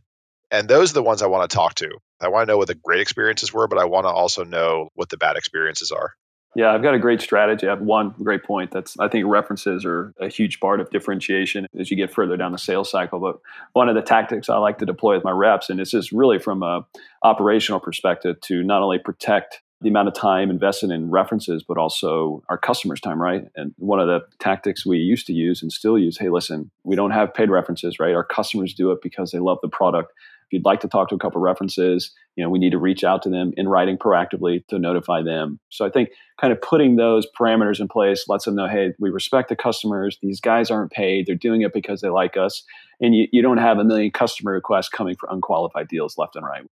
And 0.51 0.67
those 0.67 0.91
are 0.91 0.95
the 0.95 1.03
ones 1.03 1.21
I 1.21 1.27
want 1.27 1.49
to 1.49 1.55
talk 1.55 1.75
to. 1.75 1.89
I 2.21 2.27
want 2.27 2.47
to 2.47 2.53
know 2.53 2.57
what 2.57 2.67
the 2.67 2.75
great 2.75 3.01
experiences 3.01 3.53
were, 3.53 3.67
but 3.67 3.77
I 3.77 3.85
want 3.85 4.05
to 4.05 4.09
also 4.09 4.43
know 4.43 4.89
what 4.95 5.09
the 5.09 5.17
bad 5.17 5.35
experiences 5.35 5.91
are. 5.91 6.15
Yeah, 6.55 6.71
I've 6.71 6.81
got 6.81 6.95
a 6.95 6.99
great 6.99 7.21
strategy. 7.21 7.67
I 7.67 7.69
have 7.69 7.81
one 7.81 8.15
great 8.23 8.43
point. 8.43 8.71
That's 8.71 8.97
I 8.99 9.07
think 9.07 9.27
references 9.27 9.85
are 9.85 10.13
a 10.19 10.29
huge 10.29 10.59
part 10.59 10.79
of 10.79 10.89
differentiation 10.89 11.67
as 11.79 11.91
you 11.91 11.97
get 11.97 12.11
further 12.11 12.37
down 12.37 12.51
the 12.51 12.57
sales 12.57 12.89
cycle. 12.89 13.19
But 13.19 13.39
one 13.73 13.87
of 13.87 13.93
the 13.93 14.01
tactics 14.01 14.49
I 14.49 14.57
like 14.57 14.79
to 14.79 14.85
deploy 14.85 15.15
with 15.15 15.23
my 15.23 15.31
reps, 15.31 15.69
and 15.69 15.79
this 15.79 15.93
is 15.93 16.11
really 16.11 16.39
from 16.39 16.63
a 16.63 16.85
operational 17.23 17.79
perspective 17.79 18.41
to 18.41 18.63
not 18.63 18.81
only 18.81 18.97
protect 18.97 19.61
the 19.81 19.89
amount 19.89 20.07
of 20.07 20.13
time 20.13 20.49
invested 20.49 20.89
in 20.89 21.09
references, 21.09 21.63
but 21.63 21.77
also 21.77 22.43
our 22.49 22.57
customers' 22.57 22.99
time, 22.99 23.21
right? 23.21 23.45
And 23.55 23.73
one 23.77 23.99
of 23.99 24.07
the 24.07 24.21
tactics 24.39 24.85
we 24.85 24.97
used 24.97 25.27
to 25.27 25.33
use 25.33 25.61
and 25.61 25.71
still 25.71 25.97
use 25.97 26.17
hey, 26.17 26.29
listen, 26.29 26.71
we 26.83 26.95
don't 26.95 27.11
have 27.11 27.33
paid 27.33 27.49
references, 27.49 27.99
right? 27.99 28.13
Our 28.13 28.25
customers 28.25 28.73
do 28.73 28.91
it 28.91 29.01
because 29.03 29.31
they 29.31 29.39
love 29.39 29.59
the 29.61 29.69
product. 29.69 30.11
If 30.49 30.53
you'd 30.53 30.65
like 30.65 30.79
to 30.79 30.87
talk 30.87 31.09
to 31.09 31.15
a 31.15 31.19
couple 31.19 31.39
references, 31.41 32.11
you 32.35 32.43
know, 32.43 32.49
we 32.49 32.57
need 32.57 32.71
to 32.71 32.79
reach 32.79 33.03
out 33.03 33.21
to 33.23 33.29
them 33.29 33.53
in 33.55 33.67
writing 33.67 33.99
proactively 33.99 34.65
to 34.67 34.79
notify 34.79 35.21
them. 35.21 35.59
So 35.69 35.85
I 35.85 35.91
think 35.91 36.09
kind 36.41 36.51
of 36.51 36.59
putting 36.59 36.95
those 36.95 37.27
parameters 37.39 37.79
in 37.79 37.87
place 37.87 38.25
lets 38.27 38.45
them 38.45 38.55
know, 38.55 38.67
hey, 38.67 38.93
we 38.99 39.11
respect 39.11 39.49
the 39.49 39.55
customers. 39.55 40.17
These 40.23 40.41
guys 40.41 40.71
aren't 40.71 40.91
paid. 40.91 41.27
They're 41.27 41.35
doing 41.35 41.61
it 41.61 41.71
because 41.71 42.01
they 42.01 42.09
like 42.09 42.35
us. 42.35 42.63
And 42.99 43.13
you, 43.13 43.27
you 43.31 43.43
don't 43.43 43.59
have 43.59 43.77
a 43.77 43.83
million 43.83 44.09
customer 44.09 44.53
requests 44.53 44.89
coming 44.89 45.15
for 45.15 45.29
unqualified 45.31 45.87
deals 45.87 46.17
left 46.17 46.35
and 46.35 46.45
right 46.45 46.65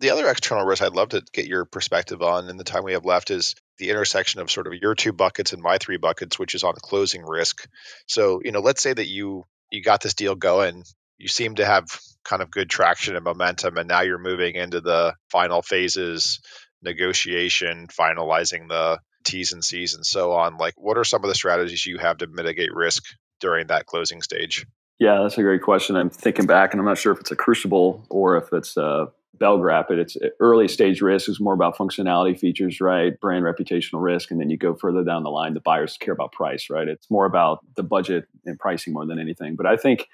the 0.00 0.10
other 0.10 0.28
external 0.28 0.64
risk 0.64 0.82
I'd 0.82 0.94
love 0.94 1.10
to 1.10 1.22
get 1.32 1.46
your 1.46 1.66
perspective 1.66 2.22
on 2.22 2.48
in 2.48 2.56
the 2.56 2.64
time 2.64 2.84
we 2.84 2.94
have 2.94 3.04
left 3.04 3.30
is 3.30 3.54
the 3.78 3.90
intersection 3.90 4.40
of 4.40 4.50
sort 4.50 4.66
of 4.66 4.72
your 4.74 4.94
two 4.94 5.12
buckets 5.12 5.52
and 5.52 5.62
my 5.62 5.78
three 5.78 5.98
buckets, 5.98 6.38
which 6.38 6.54
is 6.54 6.64
on 6.64 6.74
closing 6.76 7.22
risk. 7.22 7.68
So, 8.06 8.40
you 8.42 8.50
know, 8.50 8.60
let's 8.60 8.82
say 8.82 8.92
that 8.92 9.08
you 9.08 9.44
you 9.70 9.82
got 9.82 10.00
this 10.00 10.14
deal 10.14 10.34
going, 10.34 10.84
you 11.18 11.28
seem 11.28 11.56
to 11.56 11.66
have 11.66 11.86
kind 12.24 12.42
of 12.42 12.50
good 12.50 12.70
traction 12.70 13.16
and 13.16 13.24
momentum, 13.24 13.76
and 13.76 13.88
now 13.88 14.02
you're 14.02 14.18
moving 14.18 14.54
into 14.54 14.80
the 14.80 15.14
final 15.30 15.62
phases, 15.62 16.40
negotiation, 16.82 17.86
finalizing 17.88 18.68
the 18.68 18.98
T's 19.24 19.52
and 19.52 19.64
C's 19.64 19.94
and 19.94 20.04
so 20.04 20.32
on. 20.32 20.56
Like, 20.56 20.74
what 20.76 20.96
are 20.96 21.04
some 21.04 21.24
of 21.24 21.28
the 21.28 21.34
strategies 21.34 21.86
you 21.86 21.98
have 21.98 22.18
to 22.18 22.26
mitigate 22.26 22.74
risk 22.74 23.04
during 23.40 23.68
that 23.68 23.86
closing 23.86 24.22
stage? 24.22 24.66
Yeah, 24.98 25.22
that's 25.22 25.38
a 25.38 25.42
great 25.42 25.62
question. 25.62 25.96
I'm 25.96 26.10
thinking 26.10 26.46
back, 26.46 26.72
and 26.72 26.80
I'm 26.80 26.86
not 26.86 26.98
sure 26.98 27.12
if 27.12 27.20
it's 27.20 27.30
a 27.30 27.36
Crucible 27.36 28.04
or 28.10 28.36
if 28.36 28.52
it's 28.52 28.76
a 28.76 29.08
bell 29.40 29.58
Belgrapid. 29.58 29.98
It's 29.98 30.16
uh, 30.16 30.28
early 30.38 30.68
stage 30.68 31.00
risk 31.00 31.28
is 31.28 31.40
more 31.40 31.54
about 31.54 31.76
functionality 31.76 32.38
features, 32.38 32.80
right? 32.80 33.18
Brand 33.18 33.44
reputational 33.44 34.02
risk, 34.02 34.30
and 34.30 34.40
then 34.40 34.50
you 34.50 34.56
go 34.56 34.74
further 34.74 35.02
down 35.02 35.22
the 35.22 35.30
line. 35.30 35.54
The 35.54 35.60
buyers 35.60 35.96
care 35.96 36.14
about 36.14 36.32
price, 36.32 36.70
right? 36.70 36.86
It's 36.86 37.10
more 37.10 37.24
about 37.24 37.64
the 37.74 37.82
budget 37.82 38.26
and 38.44 38.58
pricing 38.58 38.92
more 38.92 39.06
than 39.06 39.18
anything. 39.18 39.56
But 39.56 39.66
I 39.66 39.76
think 39.76 40.06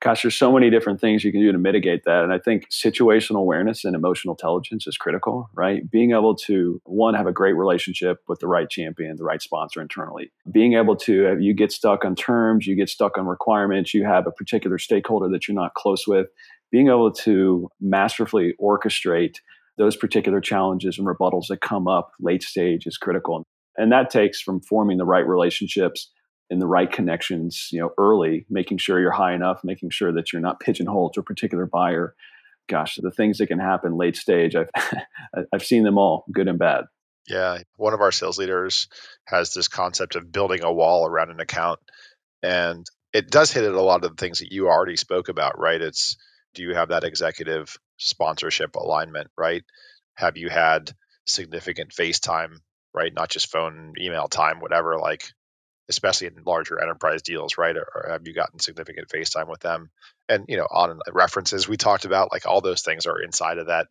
gosh, 0.00 0.22
there's 0.22 0.36
so 0.36 0.52
many 0.52 0.70
different 0.70 1.00
things 1.00 1.24
you 1.24 1.32
can 1.32 1.40
do 1.40 1.50
to 1.50 1.58
mitigate 1.58 2.04
that. 2.04 2.22
And 2.22 2.32
I 2.32 2.38
think 2.38 2.68
situational 2.70 3.38
awareness 3.38 3.84
and 3.84 3.96
emotional 3.96 4.34
intelligence 4.34 4.86
is 4.86 4.96
critical, 4.96 5.50
right? 5.54 5.88
Being 5.90 6.12
able 6.12 6.36
to, 6.36 6.80
one, 6.84 7.14
have 7.14 7.26
a 7.26 7.32
great 7.32 7.54
relationship 7.54 8.22
with 8.28 8.38
the 8.38 8.46
right 8.46 8.68
champion, 8.70 9.16
the 9.16 9.24
right 9.24 9.42
sponsor 9.42 9.80
internally. 9.82 10.30
Being 10.50 10.74
able 10.74 10.96
to, 10.96 11.30
uh, 11.30 11.36
you 11.36 11.52
get 11.52 11.72
stuck 11.72 12.04
on 12.04 12.14
terms, 12.14 12.66
you 12.66 12.76
get 12.76 12.88
stuck 12.88 13.18
on 13.18 13.26
requirements, 13.26 13.92
you 13.92 14.04
have 14.04 14.26
a 14.26 14.32
particular 14.32 14.78
stakeholder 14.78 15.28
that 15.30 15.48
you're 15.48 15.54
not 15.54 15.74
close 15.74 16.06
with. 16.06 16.28
Being 16.70 16.88
able 16.88 17.10
to 17.12 17.68
masterfully 17.80 18.54
orchestrate 18.60 19.36
those 19.78 19.96
particular 19.96 20.40
challenges 20.40 20.98
and 20.98 21.06
rebuttals 21.06 21.46
that 21.48 21.60
come 21.60 21.88
up 21.88 22.12
late 22.20 22.42
stage 22.42 22.86
is 22.86 22.98
critical. 22.98 23.46
And 23.76 23.92
that 23.92 24.10
takes 24.10 24.40
from 24.40 24.60
forming 24.60 24.98
the 24.98 25.04
right 25.04 25.26
relationships 25.26 26.10
in 26.50 26.58
the 26.58 26.66
right 26.66 26.90
connections, 26.90 27.68
you 27.70 27.80
know, 27.80 27.92
early, 27.98 28.46
making 28.48 28.78
sure 28.78 29.00
you're 29.00 29.10
high 29.10 29.34
enough, 29.34 29.62
making 29.64 29.90
sure 29.90 30.12
that 30.12 30.32
you're 30.32 30.42
not 30.42 30.60
pigeonholed 30.60 31.14
to 31.14 31.20
a 31.20 31.24
particular 31.24 31.66
buyer. 31.66 32.14
Gosh, 32.68 32.98
the 33.02 33.10
things 33.10 33.38
that 33.38 33.46
can 33.48 33.58
happen 33.58 33.96
late 33.96 34.16
stage, 34.16 34.54
I've 34.54 34.70
I've 35.52 35.64
seen 35.64 35.84
them 35.84 35.98
all, 35.98 36.24
good 36.32 36.48
and 36.48 36.58
bad. 36.58 36.84
Yeah, 37.26 37.58
one 37.76 37.92
of 37.92 38.00
our 38.00 38.12
sales 38.12 38.38
leaders 38.38 38.88
has 39.26 39.52
this 39.52 39.68
concept 39.68 40.16
of 40.16 40.32
building 40.32 40.64
a 40.64 40.72
wall 40.72 41.06
around 41.06 41.30
an 41.30 41.40
account, 41.40 41.80
and 42.42 42.86
it 43.12 43.30
does 43.30 43.52
hit 43.52 43.64
at 43.64 43.72
a 43.72 43.82
lot 43.82 44.04
of 44.04 44.10
the 44.10 44.20
things 44.20 44.38
that 44.38 44.52
you 44.52 44.68
already 44.68 44.96
spoke 44.96 45.28
about, 45.28 45.58
right? 45.58 45.80
It's 45.80 46.16
do 46.54 46.62
you 46.62 46.74
have 46.74 46.88
that 46.88 47.04
executive 47.04 47.76
sponsorship 47.98 48.74
alignment, 48.76 49.28
right? 49.36 49.64
Have 50.14 50.36
you 50.36 50.48
had 50.48 50.92
significant 51.26 51.92
FaceTime, 51.92 52.58
right? 52.94 53.12
Not 53.14 53.28
just 53.28 53.50
phone, 53.50 53.94
email 54.00 54.28
time, 54.28 54.60
whatever. 54.60 54.98
Like 54.98 55.30
especially 55.88 56.26
in 56.28 56.42
larger 56.44 56.80
enterprise 56.80 57.22
deals, 57.22 57.58
right? 57.58 57.76
Or, 57.76 57.86
or, 57.94 58.10
have 58.12 58.26
you 58.26 58.34
gotten 58.34 58.58
significant 58.58 59.10
face 59.10 59.30
time 59.30 59.48
with 59.48 59.60
them? 59.60 59.90
And 60.28 60.44
you 60.48 60.56
know, 60.56 60.66
on 60.70 61.00
references 61.12 61.68
we 61.68 61.76
talked 61.76 62.04
about, 62.04 62.32
like 62.32 62.46
all 62.46 62.60
those 62.60 62.82
things 62.82 63.06
are 63.06 63.20
inside 63.20 63.58
of 63.58 63.66
that. 63.66 63.88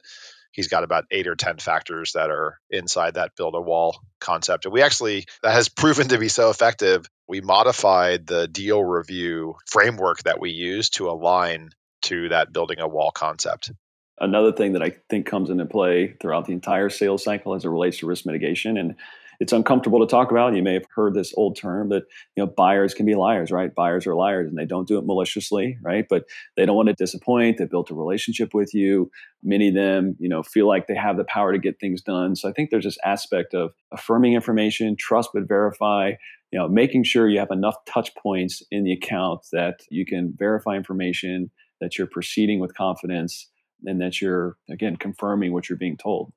He's 0.51 0.69
got 0.69 0.83
about 0.83 1.05
eight 1.11 1.27
or 1.27 1.35
ten 1.35 1.57
factors 1.57 2.13
that 2.13 2.29
are 2.29 2.59
inside 2.69 3.15
that 3.15 3.35
build 3.35 3.53
a 3.55 3.61
wall 3.61 3.99
concept, 4.19 4.65
and 4.65 4.73
we 4.73 4.81
actually 4.81 5.25
that 5.43 5.53
has 5.53 5.69
proven 5.75 6.09
to 6.09 6.17
be 6.17 6.29
so 6.29 6.49
effective. 6.49 7.05
We 7.27 7.41
modified 7.41 8.25
the 8.25 8.47
deal 8.47 8.83
review 8.83 9.55
framework 9.65 10.23
that 10.23 10.39
we 10.39 10.51
use 10.51 10.89
to 10.91 11.09
align 11.09 11.71
to 12.03 12.29
that 12.29 12.53
building 12.53 12.79
a 12.79 12.87
wall 12.87 13.11
concept. 13.11 13.71
Another 14.19 14.51
thing 14.51 14.73
that 14.73 14.81
I 14.81 14.95
think 15.09 15.27
comes 15.27 15.49
into 15.49 15.65
play 15.65 16.15
throughout 16.19 16.45
the 16.45 16.53
entire 16.53 16.89
sales 16.89 17.23
cycle 17.23 17.53
as 17.53 17.65
it 17.65 17.69
relates 17.69 17.99
to 17.99 18.07
risk 18.07 18.25
mitigation 18.25 18.77
and 18.77 18.95
it's 19.39 19.53
uncomfortable 19.53 20.00
to 20.00 20.08
talk 20.08 20.32
about. 20.32 20.56
You 20.56 20.63
may 20.63 20.74
have 20.74 20.86
heard 20.96 21.13
this 21.13 21.34
old 21.38 21.56
term 21.56 21.89
that 21.89 22.03
you 22.36 22.44
know 22.44 22.48
buyers 22.48 22.94
can 22.94 23.06
be 23.06 23.15
liars, 23.15 23.51
right? 23.51 23.74
Buyers 23.74 24.08
are 24.08 24.15
liars, 24.15 24.50
and 24.50 24.58
they 24.58 24.65
don't 24.65 24.88
do 24.88 24.98
it 24.98 25.06
maliciously, 25.06 25.77
right? 25.82 26.06
But 26.10 26.25
they 26.56 26.65
don't 26.65 26.75
want 26.75 26.89
to 26.89 26.96
disappoint. 26.96 27.58
They 27.58 27.65
built 27.65 27.91
a 27.91 27.96
relationship 27.96 28.53
with 28.53 28.74
you. 28.74 29.12
Many 29.44 29.70
of 29.70 29.75
them, 29.75 30.15
you 30.20 30.29
know, 30.29 30.44
feel 30.44 30.67
like 30.67 30.88
they 30.88 30.96
have 30.96 31.17
the 31.17 31.23
power 31.23 31.52
to 31.52 31.60
get 31.60 31.80
things 31.80 32.02
done. 32.02 32.36
So 32.36 32.50
I 32.50 32.52
think 32.52 32.69
there's 32.69 32.86
this 32.86 32.97
aspect 33.06 33.54
of 33.54 33.71
affirming 33.91 34.34
information, 34.34 34.95
trust 34.95 35.30
but 35.34 35.47
verify. 35.47 36.13
You 36.52 36.60
know, 36.60 36.67
making 36.69 37.04
sure 37.04 37.28
you 37.28 37.39
have 37.39 37.52
enough 37.52 37.76
touch 37.86 38.15
points 38.15 38.63
in 38.71 38.86
the 38.86 38.93
account 38.93 39.41
that 39.52 39.82
you 39.89 40.06
can 40.06 40.34
verify 40.38 40.76
information, 40.76 41.52
that 41.82 41.97
you're 41.97 42.08
proceeding 42.08 42.60
with 42.60 42.73
confidence, 42.73 43.50
and 43.86 44.02
that 44.02 44.21
you're 44.21 44.58
again 44.69 44.95
confirming 44.95 45.52
what 45.54 45.69
you're 45.69 45.78
being 45.78 45.97
told 45.97 46.32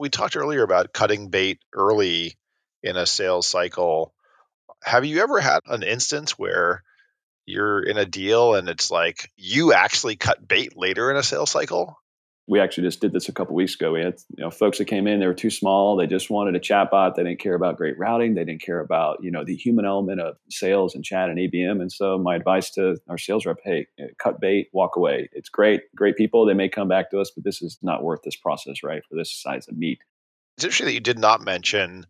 we 0.00 0.08
talked 0.08 0.34
earlier 0.34 0.62
about 0.62 0.94
cutting 0.94 1.28
bait 1.28 1.60
early 1.74 2.36
in 2.82 2.96
a 2.96 3.04
sales 3.04 3.46
cycle. 3.46 4.14
Have 4.82 5.04
you 5.04 5.20
ever 5.20 5.38
had 5.38 5.60
an 5.66 5.82
instance 5.82 6.38
where 6.38 6.82
you're 7.44 7.82
in 7.82 7.98
a 7.98 8.06
deal 8.06 8.54
and 8.54 8.68
it's 8.70 8.90
like 8.90 9.30
you 9.36 9.74
actually 9.74 10.16
cut 10.16 10.46
bait 10.46 10.74
later 10.74 11.10
in 11.10 11.18
a 11.18 11.22
sales 11.22 11.50
cycle? 11.50 11.98
We 12.50 12.58
actually 12.58 12.82
just 12.82 13.00
did 13.00 13.12
this 13.12 13.28
a 13.28 13.32
couple 13.32 13.54
weeks 13.54 13.76
ago. 13.76 13.92
We 13.92 14.02
had 14.02 14.18
you 14.36 14.42
know 14.42 14.50
folks 14.50 14.78
that 14.78 14.86
came 14.86 15.06
in, 15.06 15.20
they 15.20 15.26
were 15.28 15.32
too 15.32 15.50
small, 15.50 15.94
they 15.94 16.08
just 16.08 16.30
wanted 16.30 16.56
a 16.56 16.60
chatbot, 16.60 17.14
they 17.14 17.22
didn't 17.22 17.38
care 17.38 17.54
about 17.54 17.76
great 17.76 17.96
routing, 17.96 18.34
they 18.34 18.44
didn't 18.44 18.60
care 18.60 18.80
about 18.80 19.22
you 19.22 19.30
know 19.30 19.44
the 19.44 19.54
human 19.54 19.84
element 19.84 20.20
of 20.20 20.36
sales 20.50 20.96
and 20.96 21.04
chat 21.04 21.30
and 21.30 21.38
ABM. 21.38 21.80
And 21.80 21.92
so 21.92 22.18
my 22.18 22.34
advice 22.34 22.70
to 22.72 22.96
our 23.08 23.18
sales 23.18 23.46
rep: 23.46 23.58
Hey, 23.62 23.86
eh, 24.00 24.08
cut 24.18 24.40
bait, 24.40 24.68
walk 24.72 24.96
away. 24.96 25.30
It's 25.32 25.48
great, 25.48 25.82
great 25.94 26.16
people. 26.16 26.44
They 26.44 26.54
may 26.54 26.68
come 26.68 26.88
back 26.88 27.12
to 27.12 27.20
us, 27.20 27.30
but 27.30 27.44
this 27.44 27.62
is 27.62 27.78
not 27.82 28.02
worth 28.02 28.22
this 28.24 28.36
process, 28.36 28.82
right? 28.82 29.02
For 29.08 29.14
this 29.14 29.32
size 29.32 29.68
of 29.68 29.78
meat. 29.78 30.00
It's 30.56 30.64
interesting 30.64 30.86
that 30.86 30.94
you 30.94 31.00
did 31.00 31.20
not 31.20 31.44
mention 31.44 32.04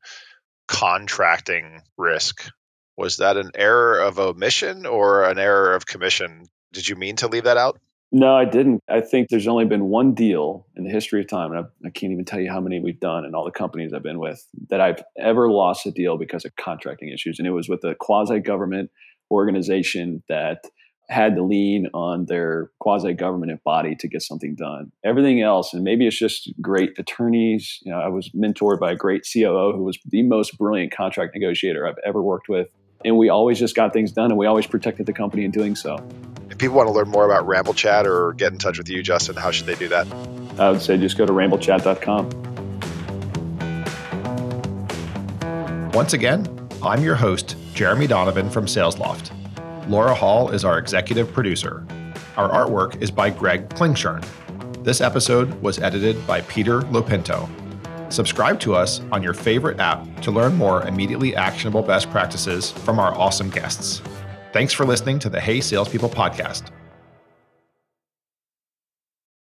contracting 0.68 1.82
risk. 1.98 2.48
Was 2.96 3.18
that 3.18 3.36
an 3.36 3.50
error 3.54 3.98
of 3.98 4.18
omission 4.18 4.86
or 4.86 5.24
an 5.24 5.38
error 5.38 5.74
of 5.74 5.84
commission? 5.84 6.46
Did 6.72 6.88
you 6.88 6.96
mean 6.96 7.16
to 7.16 7.28
leave 7.28 7.44
that 7.44 7.58
out? 7.58 7.78
No, 8.12 8.34
I 8.34 8.44
didn't. 8.44 8.82
I 8.88 9.00
think 9.00 9.28
there's 9.28 9.46
only 9.46 9.66
been 9.66 9.84
one 9.84 10.14
deal 10.14 10.66
in 10.76 10.82
the 10.82 10.90
history 10.90 11.20
of 11.20 11.28
time, 11.28 11.52
and 11.52 11.60
I, 11.60 11.86
I, 11.86 11.90
can't 11.90 12.12
even 12.12 12.24
tell 12.24 12.40
you 12.40 12.50
how 12.50 12.60
many 12.60 12.80
we've 12.80 12.98
done 12.98 13.24
and 13.24 13.36
all 13.36 13.44
the 13.44 13.52
companies 13.52 13.92
I've 13.92 14.02
been 14.02 14.18
with 14.18 14.44
that 14.68 14.80
I've 14.80 15.02
ever 15.16 15.48
lost 15.48 15.86
a 15.86 15.92
deal 15.92 16.18
because 16.18 16.44
of 16.44 16.56
contracting 16.56 17.10
issues. 17.10 17.38
And 17.38 17.46
it 17.46 17.52
was 17.52 17.68
with 17.68 17.84
a 17.84 17.94
quasi 17.94 18.40
government 18.40 18.90
organization 19.30 20.24
that 20.28 20.64
had 21.08 21.36
to 21.36 21.42
lean 21.42 21.88
on 21.94 22.26
their 22.26 22.70
quasi 22.80 23.12
government 23.12 23.62
body 23.62 23.94
to 23.96 24.08
get 24.08 24.22
something 24.22 24.56
done. 24.56 24.90
Everything 25.04 25.40
else, 25.40 25.72
and 25.72 25.84
maybe 25.84 26.04
it's 26.06 26.18
just 26.18 26.52
great 26.60 26.90
attorneys. 26.98 27.78
You 27.82 27.92
know, 27.92 28.00
I 28.00 28.08
was 28.08 28.28
mentored 28.30 28.80
by 28.80 28.90
a 28.90 28.96
great 28.96 29.24
COO 29.32 29.72
who 29.72 29.84
was 29.84 29.98
the 30.04 30.22
most 30.24 30.58
brilliant 30.58 30.92
contract 30.92 31.36
negotiator 31.36 31.86
I've 31.86 31.98
ever 32.04 32.20
worked 32.20 32.48
with. 32.48 32.68
And 33.04 33.16
we 33.16 33.28
always 33.28 33.60
just 33.60 33.76
got 33.76 33.92
things 33.92 34.10
done 34.10 34.32
and 34.32 34.38
we 34.38 34.46
always 34.46 34.66
protected 34.66 35.06
the 35.06 35.12
company 35.12 35.44
in 35.44 35.52
doing 35.52 35.76
so 35.76 35.96
people 36.60 36.76
want 36.76 36.88
to 36.88 36.92
learn 36.92 37.08
more 37.08 37.24
about 37.24 37.46
Ramble 37.46 37.72
Chat 37.72 38.06
or 38.06 38.34
get 38.34 38.52
in 38.52 38.58
touch 38.58 38.76
with 38.76 38.88
you, 38.88 39.02
Justin, 39.02 39.34
how 39.34 39.50
should 39.50 39.66
they 39.66 39.74
do 39.74 39.88
that? 39.88 40.06
I 40.58 40.70
would 40.70 40.82
say 40.82 40.98
just 40.98 41.16
go 41.16 41.24
to 41.24 41.32
ramblechat.com. 41.32 42.30
Once 45.92 46.12
again, 46.12 46.46
I'm 46.82 47.02
your 47.02 47.16
host, 47.16 47.56
Jeremy 47.74 48.06
Donovan 48.06 48.50
from 48.50 48.66
SalesLoft. 48.66 49.30
Laura 49.88 50.14
Hall 50.14 50.50
is 50.50 50.64
our 50.64 50.78
executive 50.78 51.32
producer. 51.32 51.84
Our 52.36 52.50
artwork 52.50 53.00
is 53.00 53.10
by 53.10 53.30
Greg 53.30 53.70
Klingshern. 53.70 54.24
This 54.84 55.00
episode 55.00 55.54
was 55.62 55.78
edited 55.78 56.26
by 56.26 56.42
Peter 56.42 56.82
Lopinto. 56.82 57.48
Subscribe 58.12 58.60
to 58.60 58.74
us 58.74 59.00
on 59.12 59.22
your 59.22 59.34
favorite 59.34 59.80
app 59.80 60.04
to 60.20 60.30
learn 60.30 60.56
more 60.56 60.82
immediately 60.82 61.34
actionable 61.34 61.82
best 61.82 62.10
practices 62.10 62.70
from 62.70 62.98
our 62.98 63.14
awesome 63.14 63.48
guests. 63.50 64.02
Thanks 64.52 64.72
for 64.72 64.84
listening 64.84 65.20
to 65.20 65.28
the 65.28 65.40
Hey 65.40 65.60
Salespeople 65.60 66.08
podcast. 66.08 66.70